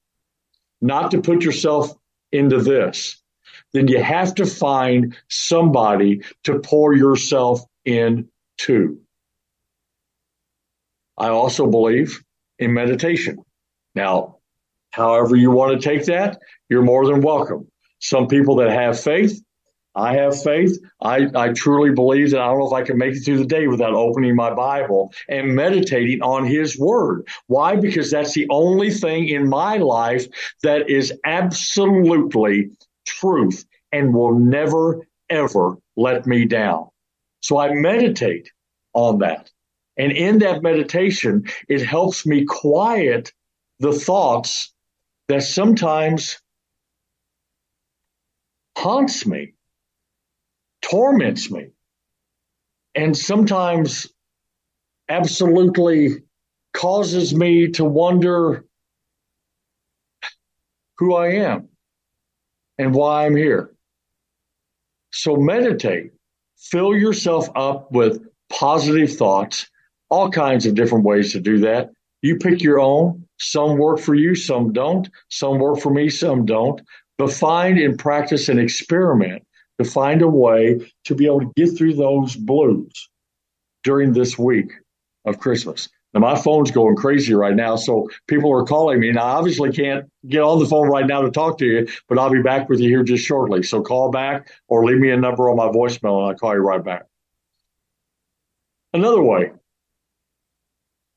[0.81, 1.93] not to put yourself
[2.33, 3.21] into this,
[3.73, 9.01] then you have to find somebody to pour yourself into.
[11.19, 12.23] I also believe
[12.59, 13.39] in meditation.
[13.95, 14.37] Now,
[14.91, 16.39] however you want to take that,
[16.69, 17.71] you're more than welcome.
[17.99, 19.41] Some people that have faith,
[19.97, 20.79] I have faith.
[21.01, 23.47] I, I truly believe that I don't know if I can make it through the
[23.47, 27.27] day without opening my Bible and meditating on His Word.
[27.47, 27.77] Why?
[27.77, 30.27] Because that's the only thing in my life
[30.63, 32.69] that is absolutely
[33.07, 36.89] truth and will never, ever let me down.
[37.41, 38.51] So I meditate
[38.93, 39.51] on that.
[39.97, 43.33] And in that meditation, it helps me quiet
[43.79, 44.75] the thoughts
[45.29, 46.39] that sometimes
[48.77, 49.55] haunts me,
[50.83, 51.71] torments me,
[52.95, 54.07] and sometimes
[55.09, 56.23] absolutely
[56.73, 58.65] causes me to wonder
[60.99, 61.69] who I am
[62.79, 63.73] and why I'm here.
[65.11, 66.13] So meditate,
[66.59, 69.67] fill yourself up with positive thoughts,
[70.11, 71.91] all kinds of different ways to do that.
[72.23, 73.27] You pick your own.
[73.39, 75.09] Some work for you, some don't.
[75.31, 76.81] Some work for me, some don't.
[77.19, 79.43] But find and practice and experiment
[79.79, 83.09] to find a way to be able to get through those blues
[83.85, 84.73] during this week
[85.25, 85.89] of Christmas.
[86.15, 89.13] Now, my phone's going crazy right now, so people are calling me.
[89.13, 92.19] Now, I obviously can't get on the phone right now to talk to you, but
[92.19, 93.63] I'll be back with you here just shortly.
[93.63, 96.61] So call back or leave me a number on my voicemail and I'll call you
[96.61, 97.05] right back.
[98.95, 99.53] Another way,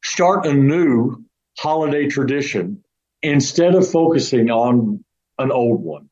[0.03, 1.23] start a new
[1.57, 2.83] holiday tradition
[3.21, 5.03] instead of focusing on
[5.39, 6.10] an old one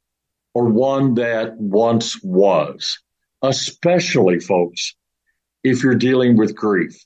[0.54, 2.98] or one that once was,
[3.44, 4.96] especially, folks,
[5.64, 6.98] if you're dealing with grief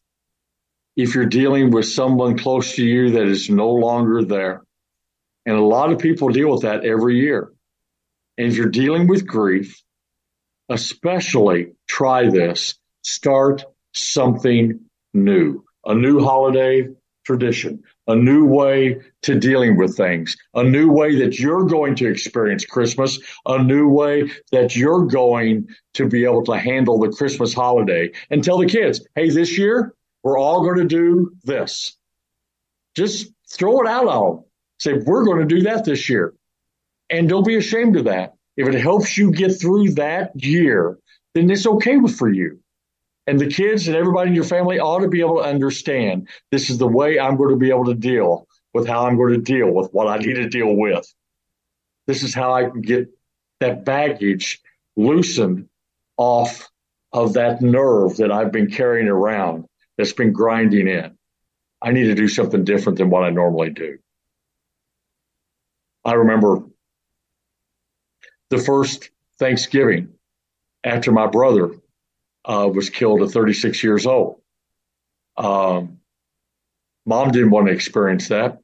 [0.96, 4.64] if you're dealing with someone close to you that is no longer there.
[5.46, 7.52] And a lot of people deal with that every year.
[8.38, 9.82] And if you're dealing with grief,
[10.70, 14.80] especially try this start something
[15.14, 16.88] new, a new holiday
[17.26, 22.10] tradition, a new way to dealing with things, a new way that you're going to
[22.10, 27.54] experience Christmas, a new way that you're going to be able to handle the Christmas
[27.54, 28.12] holiday.
[28.30, 31.96] And tell the kids, hey, this year, we're all going to do this.
[32.96, 34.46] Just throw it out on them.
[34.80, 36.34] Say, we're going to do that this year.
[37.10, 38.34] And don't be ashamed of that.
[38.58, 40.98] If it helps you get through that year,
[41.34, 42.60] then it's okay for you.
[43.28, 46.70] And the kids and everybody in your family ought to be able to understand this
[46.70, 49.40] is the way I'm going to be able to deal with how I'm going to
[49.40, 51.14] deal with what I need to deal with.
[52.08, 53.10] This is how I can get
[53.60, 54.60] that baggage
[54.96, 55.68] loosened
[56.18, 56.70] off
[57.14, 59.66] of that nerve that I've been carrying around
[59.98, 61.18] that's been grinding in.
[61.82, 63.98] I need to do something different than what I normally do.
[66.04, 66.64] I remember
[68.50, 70.10] the first Thanksgiving
[70.84, 71.72] after my brother
[72.46, 74.42] uh, was killed at 36 years old.
[75.38, 76.00] Um,
[77.06, 78.60] mom didn't want to experience that.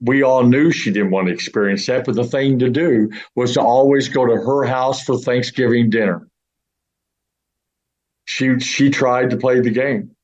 [0.00, 3.54] We all knew she didn't want to experience that, but the thing to do was
[3.54, 6.28] to always go to her house for Thanksgiving dinner.
[8.26, 10.14] She she tried to play the game.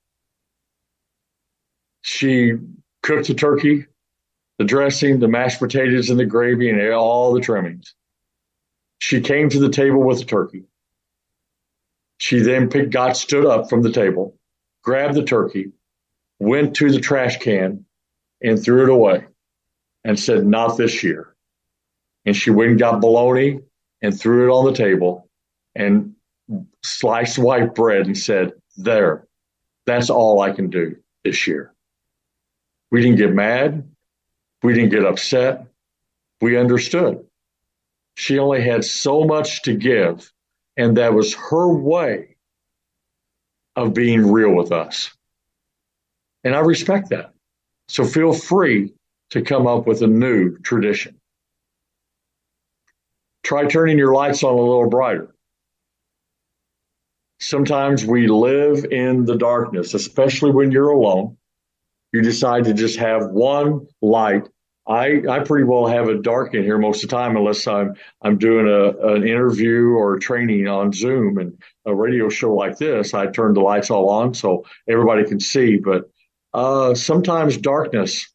[2.03, 2.53] She
[3.03, 3.87] cooked the turkey,
[4.59, 7.95] the dressing, the mashed potatoes, and the gravy, and all the trimmings.
[8.99, 10.65] She came to the table with the turkey.
[12.25, 14.35] She then picked, got stood up from the table,
[14.83, 15.73] grabbed the turkey,
[16.39, 17.85] went to the trash can,
[18.43, 19.27] and threw it away,
[20.05, 21.37] and said, "Not this year."
[22.25, 23.61] And she went and got bologna
[24.01, 25.29] and threw it on the table,
[25.75, 26.15] and
[26.83, 29.29] sliced white bread and said, "There,
[29.85, 31.75] that's all I can do this year."
[32.91, 33.87] We didn't get mad.
[34.63, 35.67] We didn't get upset.
[36.41, 37.23] We understood.
[38.15, 40.33] She only had so much to give,
[40.77, 42.37] and that was her way
[43.77, 45.13] of being real with us.
[46.43, 47.33] And I respect that.
[47.89, 48.93] So feel free
[49.31, 51.21] to come up with a new tradition.
[53.43, 55.35] Try turning your lights on a little brighter.
[57.41, 61.37] Sometimes we live in the darkness, especially when you're alone
[62.15, 64.49] you decide to just have one light
[64.87, 67.95] I I pretty well have it dark in here most of the time unless I'm
[68.21, 71.57] I'm doing a an interview or training on Zoom and
[71.87, 73.15] a radio show like this.
[73.15, 75.79] I turn the lights all on so everybody can see.
[75.79, 76.11] But
[76.53, 78.31] uh, sometimes darkness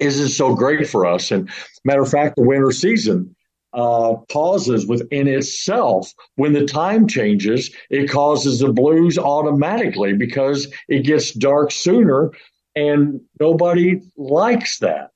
[0.00, 1.30] isn't so great for us.
[1.30, 1.50] And
[1.84, 3.34] matter of fact, the winter season
[3.72, 11.04] uh, causes within itself when the time changes, it causes the blues automatically because it
[11.04, 12.30] gets dark sooner,
[12.76, 15.11] and nobody likes that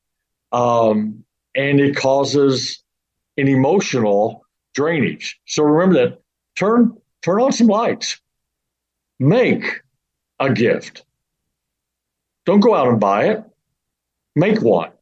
[0.57, 1.23] um,
[1.55, 2.83] and it causes
[3.37, 5.39] an emotional drainage.
[5.45, 6.23] So remember that.
[6.57, 8.19] Turn turn on some lights.
[9.19, 9.83] Make
[10.41, 11.05] a gift.
[12.47, 13.45] Don't go out and buy it.
[14.35, 14.93] Make one.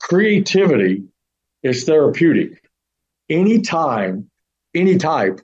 [0.00, 1.04] Creativity
[1.62, 2.62] is therapeutic.
[3.28, 4.30] Any time,
[4.74, 5.40] any type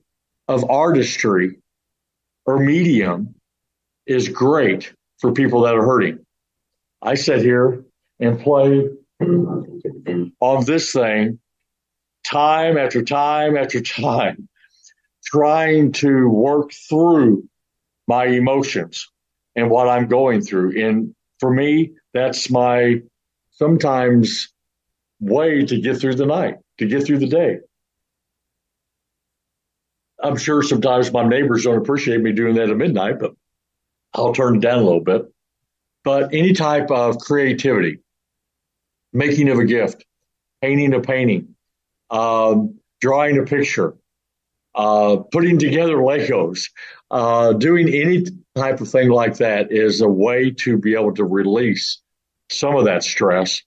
[0.49, 1.57] of artistry
[2.47, 3.35] or medium
[4.07, 6.25] is great for people that are hurting.
[7.03, 7.85] I sit here
[8.21, 8.89] and play
[10.41, 11.39] on this thing
[12.25, 14.49] time after time after time,
[15.25, 17.49] trying to work through
[18.07, 19.09] my emotions
[19.57, 20.83] and what I'm going through.
[20.83, 23.03] And for me, that's my
[23.51, 24.53] sometimes
[25.21, 27.59] way to get through the night, to get through the day.
[30.23, 33.33] I'm sure sometimes my neighbors don't appreciate me doing that at midnight, but
[34.15, 35.23] I'll turn it down a little bit.
[36.05, 37.99] But any type of creativity,
[39.13, 40.05] making of a gift,
[40.61, 41.55] painting a painting,
[42.11, 43.95] um, drawing a picture,
[44.75, 46.71] uh, putting together Legos,
[47.11, 51.25] uh, doing any type of thing like that is a way to be able to
[51.25, 52.01] release
[52.51, 53.63] some of that stress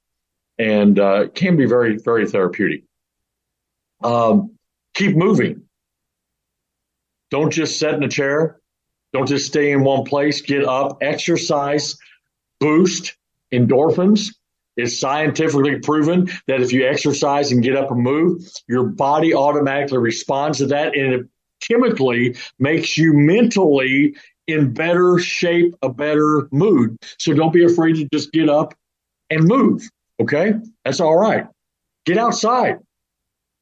[0.58, 2.84] and uh, can be very, very therapeutic.
[4.04, 4.56] Um,
[4.94, 5.64] keep moving.
[7.32, 8.60] Don't just sit in a chair.
[9.14, 10.42] Don't just stay in one place.
[10.42, 11.98] Get up, exercise,
[12.60, 13.16] boost
[13.52, 14.30] endorphins
[14.78, 19.98] it's scientifically proven that if you exercise and get up and move, your body automatically
[19.98, 21.28] responds to that and it
[21.62, 24.16] chemically makes you mentally
[24.48, 26.98] in better shape, a better mood.
[27.18, 28.74] So don't be afraid to just get up
[29.30, 29.82] and move.
[30.20, 30.54] Okay?
[30.84, 31.48] That's all right.
[32.06, 32.80] Get outside.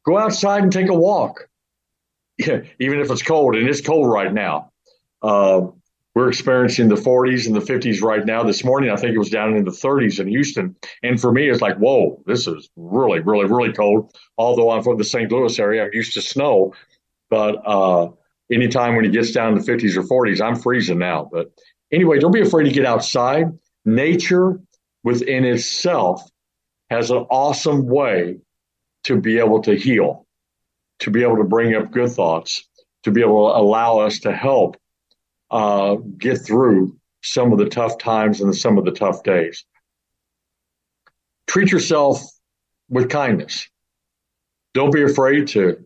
[0.06, 1.48] Go outside and take a walk.
[2.38, 4.72] Yeah, even if it's cold, and it's cold right now.
[5.22, 5.68] Uh,
[6.16, 8.44] we're experiencing the 40s and the 50s right now.
[8.44, 10.76] This morning, I think it was down in the 30s in Houston.
[11.02, 14.16] And for me, it's like, whoa, this is really, really, really cold.
[14.38, 15.32] Although I'm from the St.
[15.32, 16.74] Louis area, I'm used to snow.
[17.32, 18.12] But uh,
[18.52, 21.30] anytime when it gets down to 50s or 40s, I'm freezing now.
[21.32, 21.52] But
[21.92, 23.48] anyway, don't be afraid to get outside.
[23.86, 24.60] Nature
[25.04, 26.30] within itself
[26.92, 28.38] has an awesome way
[29.06, 30.28] to be able to heal,
[31.00, 32.70] to be able to bring up good thoughts,
[33.02, 34.78] to be able to allow us to help
[35.54, 39.64] uh, get through some of the tough times and some of the tough days.
[41.48, 42.22] Treat yourself
[42.90, 43.70] with kindness.
[44.74, 45.78] Don't be afraid to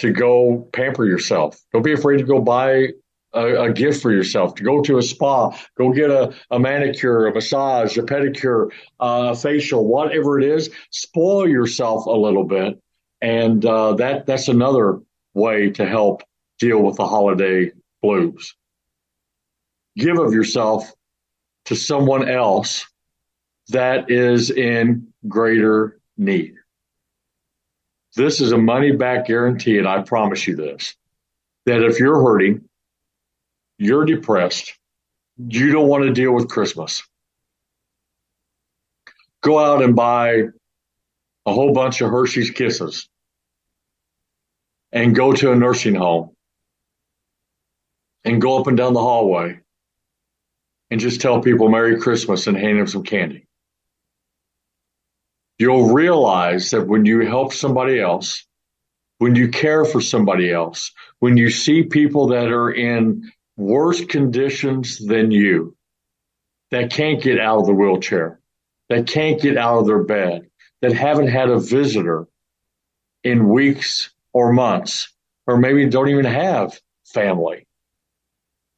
[0.00, 1.60] to go pamper yourself.
[1.72, 2.88] Don't be afraid to go buy
[3.34, 7.26] a, a, gift for yourself, to go to a spa, go get a, a manicure,
[7.26, 8.70] a massage, a pedicure,
[9.00, 10.70] uh, a facial, whatever it is.
[10.90, 12.80] Spoil yourself a little bit,
[13.20, 15.00] and uh, that that's another
[15.34, 16.22] way to help
[16.58, 17.70] deal with the holiday
[18.02, 18.54] blues
[19.98, 20.90] give of yourself
[21.66, 22.86] to someone else
[23.68, 26.54] that is in greater need.
[28.16, 30.94] This is a money back guarantee, and I promise you this
[31.66, 32.66] that if you're hurting,
[33.76, 34.72] you're depressed,
[35.36, 37.02] you don't want to deal with Christmas,
[39.42, 40.44] go out and buy
[41.44, 43.08] a whole bunch of Hershey's Kisses
[44.92, 46.30] and go to a nursing home
[48.24, 49.60] and go up and down the hallway
[50.90, 53.46] and just tell people Merry Christmas and hand them some candy.
[55.58, 58.46] You'll realize that when you help somebody else,
[59.18, 65.04] when you care for somebody else, when you see people that are in worse conditions
[65.04, 65.76] than you,
[66.70, 68.40] that can't get out of the wheelchair,
[68.88, 70.48] that can't get out of their bed,
[70.80, 72.28] that haven't had a visitor
[73.24, 75.12] in weeks or months,
[75.46, 77.66] or maybe don't even have family,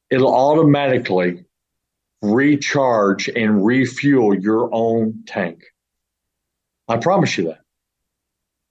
[0.09, 1.45] it'll automatically
[2.21, 5.63] recharge and refuel your own tank.
[6.87, 7.61] I promise you that.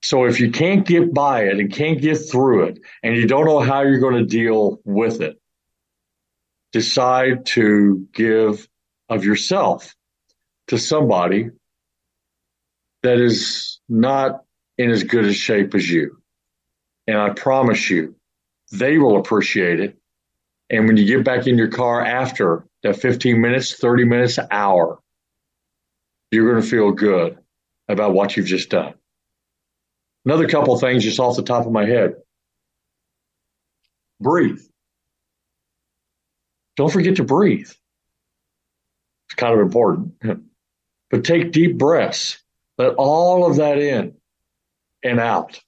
[0.03, 3.45] So if you can't get by it and can't get through it and you don't
[3.45, 5.39] know how you're going to deal with it,
[6.73, 8.67] decide to give
[9.09, 9.95] of yourself
[10.69, 11.51] to somebody
[13.03, 14.45] that is not
[14.79, 16.17] in as good a shape as you.
[17.07, 18.15] And I promise you,
[18.71, 19.99] they will appreciate it.
[20.71, 24.49] And when you get back in your car after that 15 minutes, 30 minutes, an
[24.51, 24.99] hour.
[26.31, 27.39] you're going to feel good
[27.89, 28.95] about what you've just done.
[30.25, 32.15] Another couple things just off the top of my head.
[34.21, 34.61] Breathe.
[36.77, 37.71] Don't forget to breathe.
[39.29, 40.15] It's kind of important.
[41.11, 42.41] But take deep breaths.
[42.79, 44.15] Let all of that in
[45.03, 45.61] and out.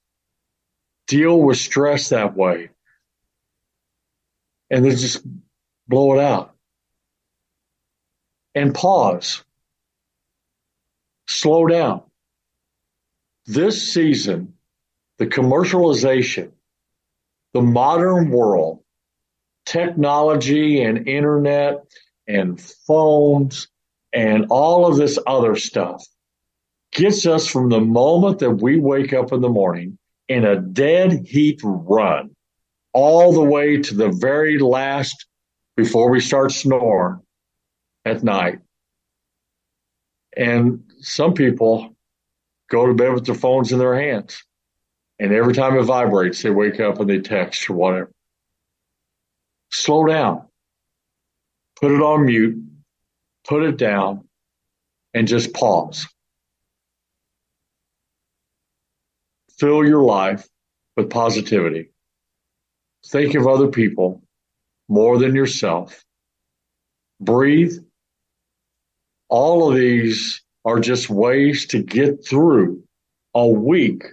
[1.08, 2.70] Deal with stress that way.
[4.70, 5.26] And then just
[5.88, 6.51] blow it out.
[8.54, 9.42] And pause.
[11.26, 12.02] Slow down.
[13.46, 14.54] This season,
[15.18, 16.52] the commercialization,
[17.54, 18.82] the modern world,
[19.64, 21.84] technology and internet
[22.26, 23.68] and phones
[24.12, 26.04] and all of this other stuff
[26.92, 29.98] gets us from the moment that we wake up in the morning
[30.28, 32.30] in a dead heat run
[32.92, 35.26] all the way to the very last
[35.76, 37.20] before we start snoring
[38.04, 38.58] at night.
[40.36, 41.94] And some people
[42.70, 44.42] go to bed with their phones in their hands.
[45.18, 48.10] And every time it vibrates, they wake up and they text or whatever.
[49.70, 50.46] Slow down.
[51.80, 52.62] Put it on mute.
[53.46, 54.28] Put it down
[55.14, 56.06] and just pause.
[59.58, 60.48] Fill your life
[60.96, 61.90] with positivity.
[63.06, 64.22] Think of other people
[64.88, 66.04] more than yourself.
[67.20, 67.78] Breathe.
[69.32, 72.84] All of these are just ways to get through
[73.32, 74.04] a week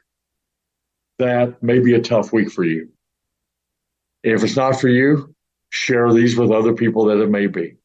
[1.17, 2.88] that may be a tough week for you.
[4.24, 5.36] If it's not for you,
[5.72, 7.76] share these with other people that it may be.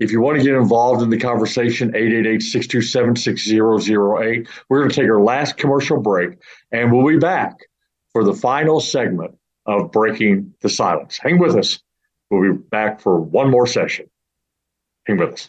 [0.00, 4.48] If you want to get involved in the conversation, 888-627-6008.
[4.68, 6.30] We're going to take our last commercial break
[6.72, 7.60] and we'll be back
[8.12, 11.16] for the final segment of Breaking the Silence.
[11.16, 11.78] Hang with us.
[12.28, 14.10] We'll be back for one more session.
[15.06, 15.48] Hang with us.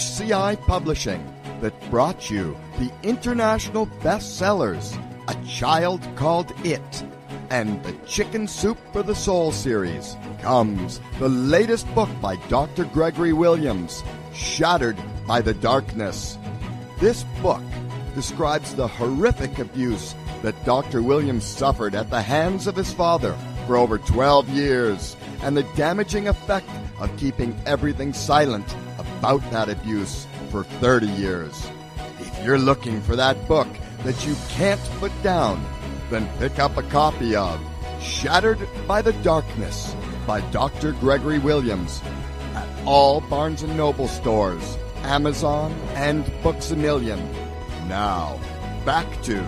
[0.00, 1.22] HCI Publishing
[1.60, 4.96] that brought you the international bestsellers
[5.28, 7.04] A Child Called It
[7.50, 12.86] and the Chicken Soup for the Soul series comes the latest book by Dr.
[12.86, 14.96] Gregory Williams, Shattered
[15.26, 16.38] by the Darkness.
[16.98, 17.62] This book
[18.14, 21.02] describes the horrific abuse that Dr.
[21.02, 23.36] Williams suffered at the hands of his father
[23.66, 26.70] for over 12 years and the damaging effect
[27.00, 28.74] of keeping everything silent
[29.20, 31.70] about that abuse for 30 years.
[32.20, 33.68] If you're looking for that book
[34.02, 35.62] that you can't put down,
[36.08, 37.60] then pick up a copy of
[38.00, 39.94] Shattered by the Darkness
[40.26, 40.92] by Dr.
[40.92, 42.00] Gregory Williams
[42.54, 47.20] at all Barnes & Noble stores, Amazon, and Books A Million.
[47.88, 48.40] Now,
[48.86, 49.46] back to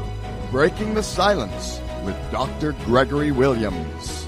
[0.50, 2.72] Breaking the Silence with Dr.
[2.84, 4.21] Gregory Williams.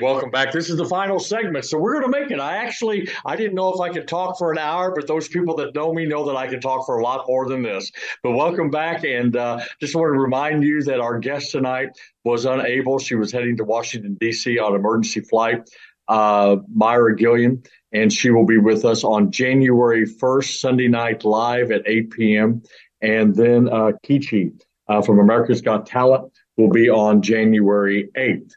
[0.00, 0.52] Welcome back.
[0.52, 2.38] This is the final segment, so we're going to make it.
[2.38, 5.56] I actually, I didn't know if I could talk for an hour, but those people
[5.56, 7.90] that know me know that I can talk for a lot more than this.
[8.22, 11.88] But welcome back, and uh, just want to remind you that our guest tonight
[12.24, 12.98] was unable.
[12.98, 14.58] She was heading to Washington D.C.
[14.58, 15.68] on emergency flight.
[16.06, 21.70] Uh, Mayra Guillén, and she will be with us on January 1st, Sunday night live
[21.70, 22.62] at 8 p.m.
[23.02, 24.52] And then uh, Kechi
[24.88, 28.52] uh, from America's Got Talent will be on January 8th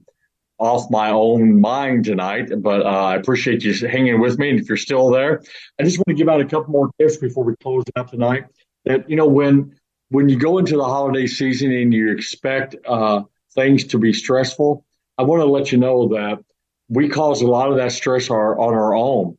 [0.64, 4.50] off my own mind tonight, but uh, I appreciate you hanging with me.
[4.50, 5.44] And if you're still there,
[5.78, 8.46] I just want to give out a couple more tips before we close out tonight.
[8.86, 9.76] That you know when
[10.10, 14.86] when you go into the holiday season and you expect uh, things to be stressful,
[15.18, 16.40] I want to let you know that
[16.88, 19.38] we cause a lot of that stress our, on our own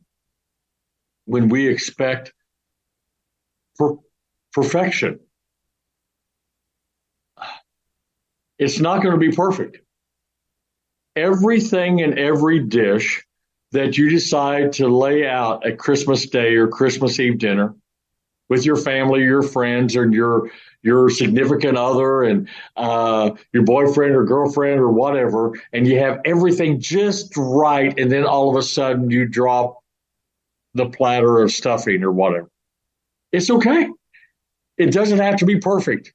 [1.25, 2.33] when we expect
[3.79, 3.97] per-
[4.53, 5.19] perfection.
[8.59, 9.84] It's not going to be perfect
[11.15, 13.23] everything in every dish
[13.71, 17.75] that you decide to lay out at Christmas Day or Christmas Eve dinner
[18.47, 20.49] with your family, your friends, and your
[20.81, 22.47] your significant other, and
[22.77, 28.23] uh, your boyfriend or girlfriend or whatever, and you have everything just right, and then
[28.23, 29.79] all of a sudden you drop
[30.75, 32.49] the platter of stuffing or whatever.
[33.31, 33.89] It's okay.
[34.77, 36.13] It doesn't have to be perfect.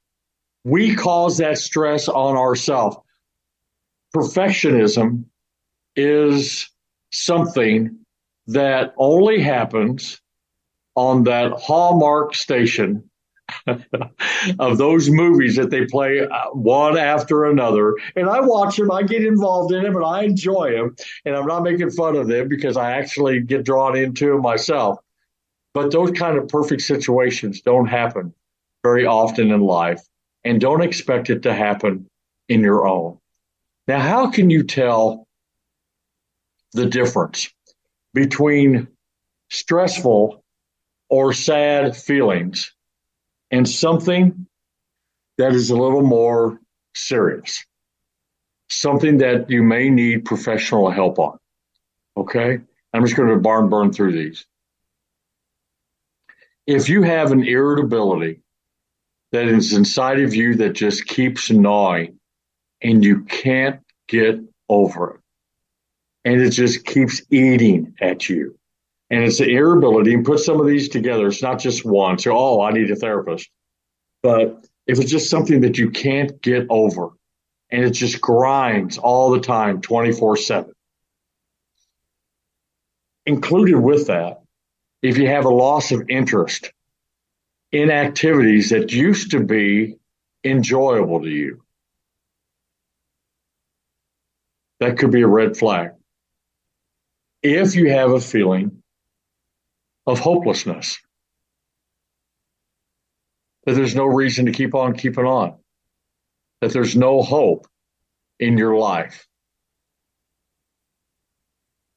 [0.63, 2.97] We cause that stress on ourselves.
[4.15, 5.25] Perfectionism
[5.95, 6.69] is
[7.11, 7.97] something
[8.47, 10.21] that only happens
[10.95, 13.09] on that Hallmark station
[14.59, 17.95] of those movies that they play uh, one after another.
[18.15, 20.95] And I watch them, I get involved in them, and I enjoy them.
[21.25, 24.99] And I'm not making fun of them because I actually get drawn into them myself.
[25.73, 28.33] But those kind of perfect situations don't happen
[28.83, 30.01] very often in life,
[30.43, 32.07] and don't expect it to happen
[32.49, 33.20] in your own.
[33.91, 35.27] Now, how can you tell
[36.71, 37.49] the difference
[38.13, 38.87] between
[39.49, 40.41] stressful
[41.09, 42.73] or sad feelings
[43.51, 44.47] and something
[45.37, 46.57] that is a little more
[46.95, 47.65] serious,
[48.69, 51.37] something that you may need professional help on.
[52.15, 52.61] Okay?
[52.93, 54.45] I'm just going to barn burn through these.
[56.65, 58.39] If you have an irritability
[59.33, 62.20] that is inside of you that just keeps gnawing
[62.81, 65.19] and you can't get over it,
[66.25, 68.57] and it just keeps eating at you,
[69.09, 71.27] and it's the irritability and put some of these together.
[71.27, 72.17] It's not just one.
[72.17, 73.49] So, oh, I need a therapist.
[74.23, 77.09] But if it's just something that you can't get over
[77.69, 80.73] and it just grinds all the time, 24 7.
[83.25, 84.41] Included with that,
[85.01, 86.71] if you have a loss of interest
[87.71, 89.95] in activities that used to be
[90.43, 91.60] enjoyable to you,
[94.81, 95.91] that could be a red flag.
[97.41, 98.81] If you have a feeling
[100.05, 100.99] of hopelessness.
[103.65, 105.55] That there's no reason to keep on keeping on.
[106.61, 107.67] That there's no hope
[108.39, 109.27] in your life.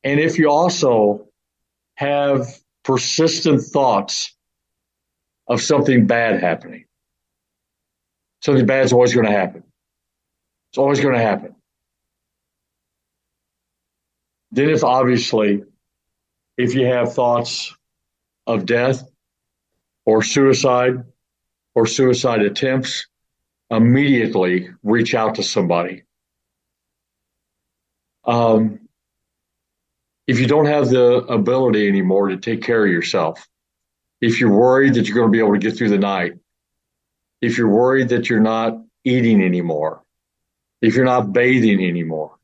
[0.02, 1.28] And if you also
[1.94, 2.46] have
[2.84, 4.36] persistent thoughts
[5.48, 6.84] of something bad happening,
[8.42, 9.62] something bad is always going to happen.
[10.70, 11.54] It's always going to happen.
[14.54, 15.64] Then, if obviously,
[16.56, 17.74] if you have thoughts
[18.46, 19.02] of death
[20.06, 21.02] or suicide
[21.74, 23.08] or suicide attempts,
[23.68, 26.04] immediately reach out to somebody.
[28.24, 28.88] Um,
[30.28, 33.48] if you don't have the ability anymore to take care of yourself,
[34.20, 36.34] if you're worried that you're going to be able to get through the night,
[37.42, 40.04] if you're worried that you're not eating anymore,
[40.80, 42.38] if you're not bathing anymore,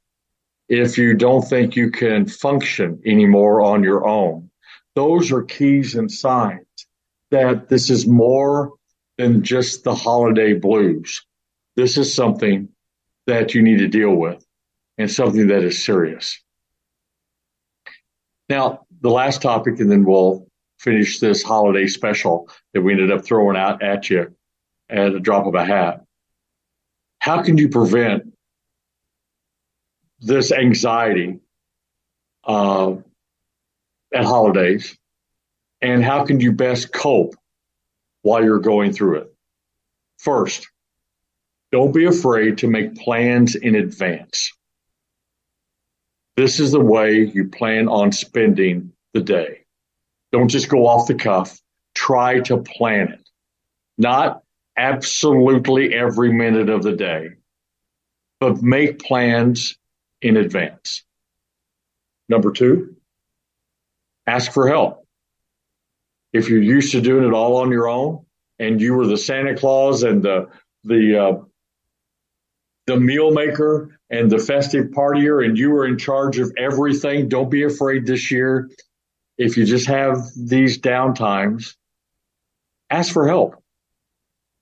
[0.70, 4.48] if you don't think you can function anymore on your own,
[4.94, 6.64] those are keys and signs
[7.32, 8.72] that this is more
[9.18, 11.26] than just the holiday blues.
[11.74, 12.68] This is something
[13.26, 14.44] that you need to deal with
[14.96, 16.40] and something that is serious.
[18.48, 20.46] Now, the last topic, and then we'll
[20.78, 24.34] finish this holiday special that we ended up throwing out at you
[24.88, 26.04] at a drop of a hat.
[27.18, 28.29] How can you prevent
[30.20, 31.40] this anxiety
[32.44, 32.94] uh,
[34.14, 34.96] at holidays
[35.82, 37.34] and how can you best cope
[38.22, 39.34] while you're going through it?
[40.18, 40.68] First,
[41.72, 44.52] don't be afraid to make plans in advance.
[46.36, 49.60] This is the way you plan on spending the day.
[50.32, 51.60] Don't just go off the cuff.
[51.94, 53.28] Try to plan it.
[53.98, 54.42] Not
[54.76, 57.30] absolutely every minute of the day,
[58.38, 59.76] but make plans
[60.22, 61.04] in advance.
[62.28, 62.96] Number two,
[64.26, 65.06] ask for help.
[66.32, 68.24] If you're used to doing it all on your own
[68.58, 70.48] and you were the Santa Claus and the
[70.84, 71.44] the uh,
[72.86, 77.50] the meal maker and the festive partier and you were in charge of everything, don't
[77.50, 78.70] be afraid this year.
[79.38, 81.74] If you just have these downtimes,
[82.90, 83.56] ask for help.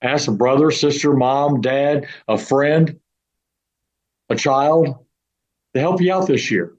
[0.00, 3.00] Ask a brother, sister, mom, dad, a friend,
[4.28, 5.04] a child
[5.75, 6.75] to help you out this year.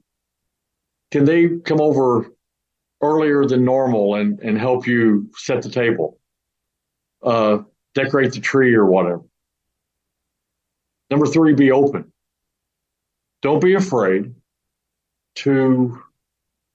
[1.10, 2.30] Can they come over
[3.02, 6.18] earlier than normal and, and help you set the table,
[7.22, 7.58] uh,
[7.94, 9.22] decorate the tree or whatever.
[11.10, 12.12] Number three, be open.
[13.42, 14.34] Don't be afraid
[15.36, 16.00] to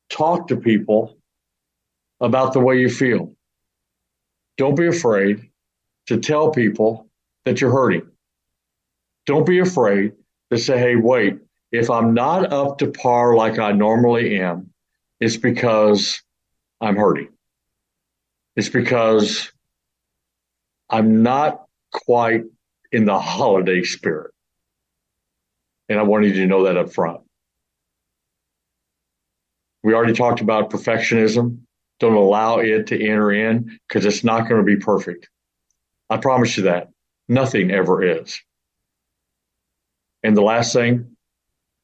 [0.10, 1.18] talk to people
[2.20, 3.34] about the way you feel.
[4.58, 5.50] Don't be afraid
[6.08, 7.08] to tell people
[7.46, 8.10] that you're hurting.
[9.26, 10.14] Don't be afraid
[10.52, 11.40] to say, hey, wait,
[11.72, 14.72] if I'm not up to par like I normally am,
[15.20, 16.22] it's because
[16.82, 17.30] I'm hurting.
[18.56, 19.52] It's because
[20.90, 22.44] I'm not quite
[22.92, 24.32] in the holiday spirit.
[25.90, 27.22] And I wanted you to know that up front.
[29.84, 31.60] We already talked about perfectionism.
[32.00, 35.30] Don't allow it to enter in because it's not going to be perfect.
[36.10, 36.90] I promise you that.
[37.28, 38.40] Nothing ever is.
[40.24, 41.15] And the last thing,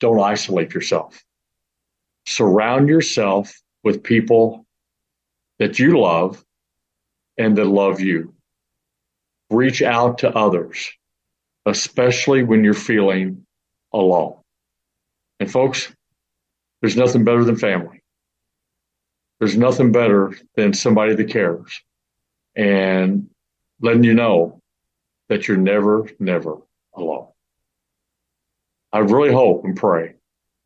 [0.02, 1.24] don't isolate yourself.
[2.26, 4.66] Surround yourself with people
[5.60, 6.44] that you love
[7.38, 8.34] and that love you.
[9.50, 10.90] Reach out to others,
[11.66, 13.46] especially when you're feeling
[13.94, 14.36] alone.
[15.40, 15.94] And folks,
[16.82, 18.02] there's nothing better than family.
[19.40, 21.82] There's nothing better than somebody that cares
[22.56, 23.30] and
[23.82, 24.62] letting you know
[25.30, 26.58] that you're never, never.
[28.94, 30.16] I really hope and pray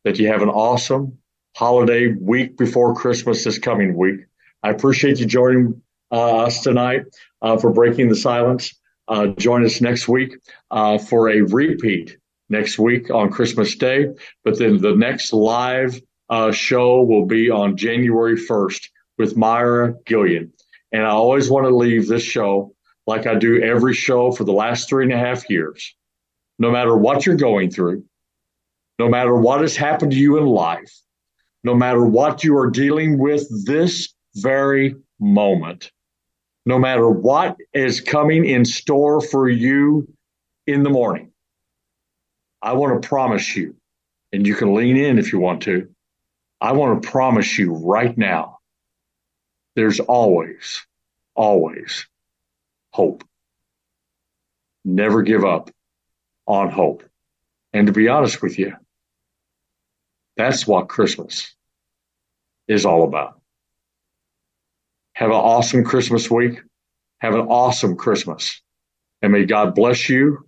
[0.04, 1.18] that you have an awesome
[1.54, 4.20] holiday week before Christmas this coming week.
[4.62, 7.04] I appreciate you joining uh, us tonight
[7.40, 8.74] uh, for breaking the silence.
[9.06, 10.36] Uh, join us next week
[10.72, 12.16] uh, for a repeat
[12.48, 14.08] next week on Christmas Day.
[14.44, 20.50] But then the next live uh, show will be on January 1st with Mayra Guillén.
[20.90, 22.74] And I always want to leave this show
[23.06, 25.94] like I do every show for the last three and a half years.
[26.58, 28.04] No matter what you're going through,
[28.98, 30.92] no matter what has happened to you in life,
[31.64, 35.90] no matter what you are dealing with this very moment,
[36.64, 40.08] no matter what is coming in store for you
[40.66, 41.30] in the morning,
[42.62, 43.76] I want to promise you,
[44.32, 45.88] and you can lean in if you want to,
[46.60, 48.58] I want to promise you right now,
[49.74, 50.84] there's always,
[51.34, 52.06] always
[52.92, 53.24] hope.
[54.84, 55.70] Never give up
[56.46, 57.04] on hope.
[57.72, 58.74] And to be honest with you,
[60.36, 61.54] that's what Christmas
[62.68, 63.40] is all about.
[65.14, 66.60] Have an awesome Christmas week.
[67.18, 68.60] Have an awesome Christmas.
[69.22, 70.44] And may God bless you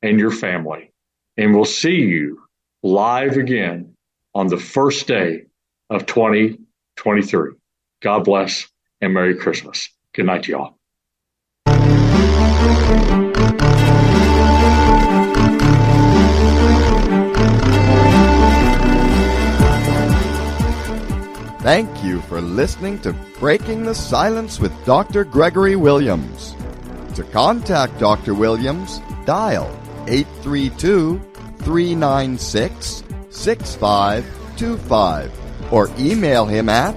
[0.00, 0.92] and your family.
[1.36, 2.42] And we'll see you
[2.82, 3.96] live again
[4.34, 5.46] on the first day
[5.90, 7.52] of 2023.
[8.00, 8.68] God bless
[9.00, 9.88] and Merry Christmas.
[10.12, 10.78] Good night, y'all.
[21.62, 25.22] Thank you for listening to Breaking the Silence with Dr.
[25.22, 26.56] Gregory Williams.
[27.14, 28.34] To contact Dr.
[28.34, 29.70] Williams, dial
[30.08, 31.20] 832
[31.58, 36.96] 396 6525 or email him at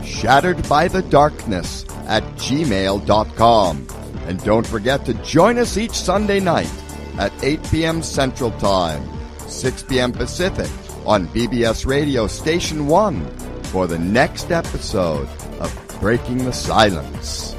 [0.00, 3.86] shatteredbythedarkness at gmail.com.
[4.26, 6.72] And don't forget to join us each Sunday night
[7.18, 8.02] at 8 p.m.
[8.02, 9.06] Central Time,
[9.46, 10.12] 6 p.m.
[10.12, 10.70] Pacific
[11.04, 13.45] on BBS Radio Station 1
[13.76, 15.28] for the next episode
[15.60, 17.54] of Breaking the Silence.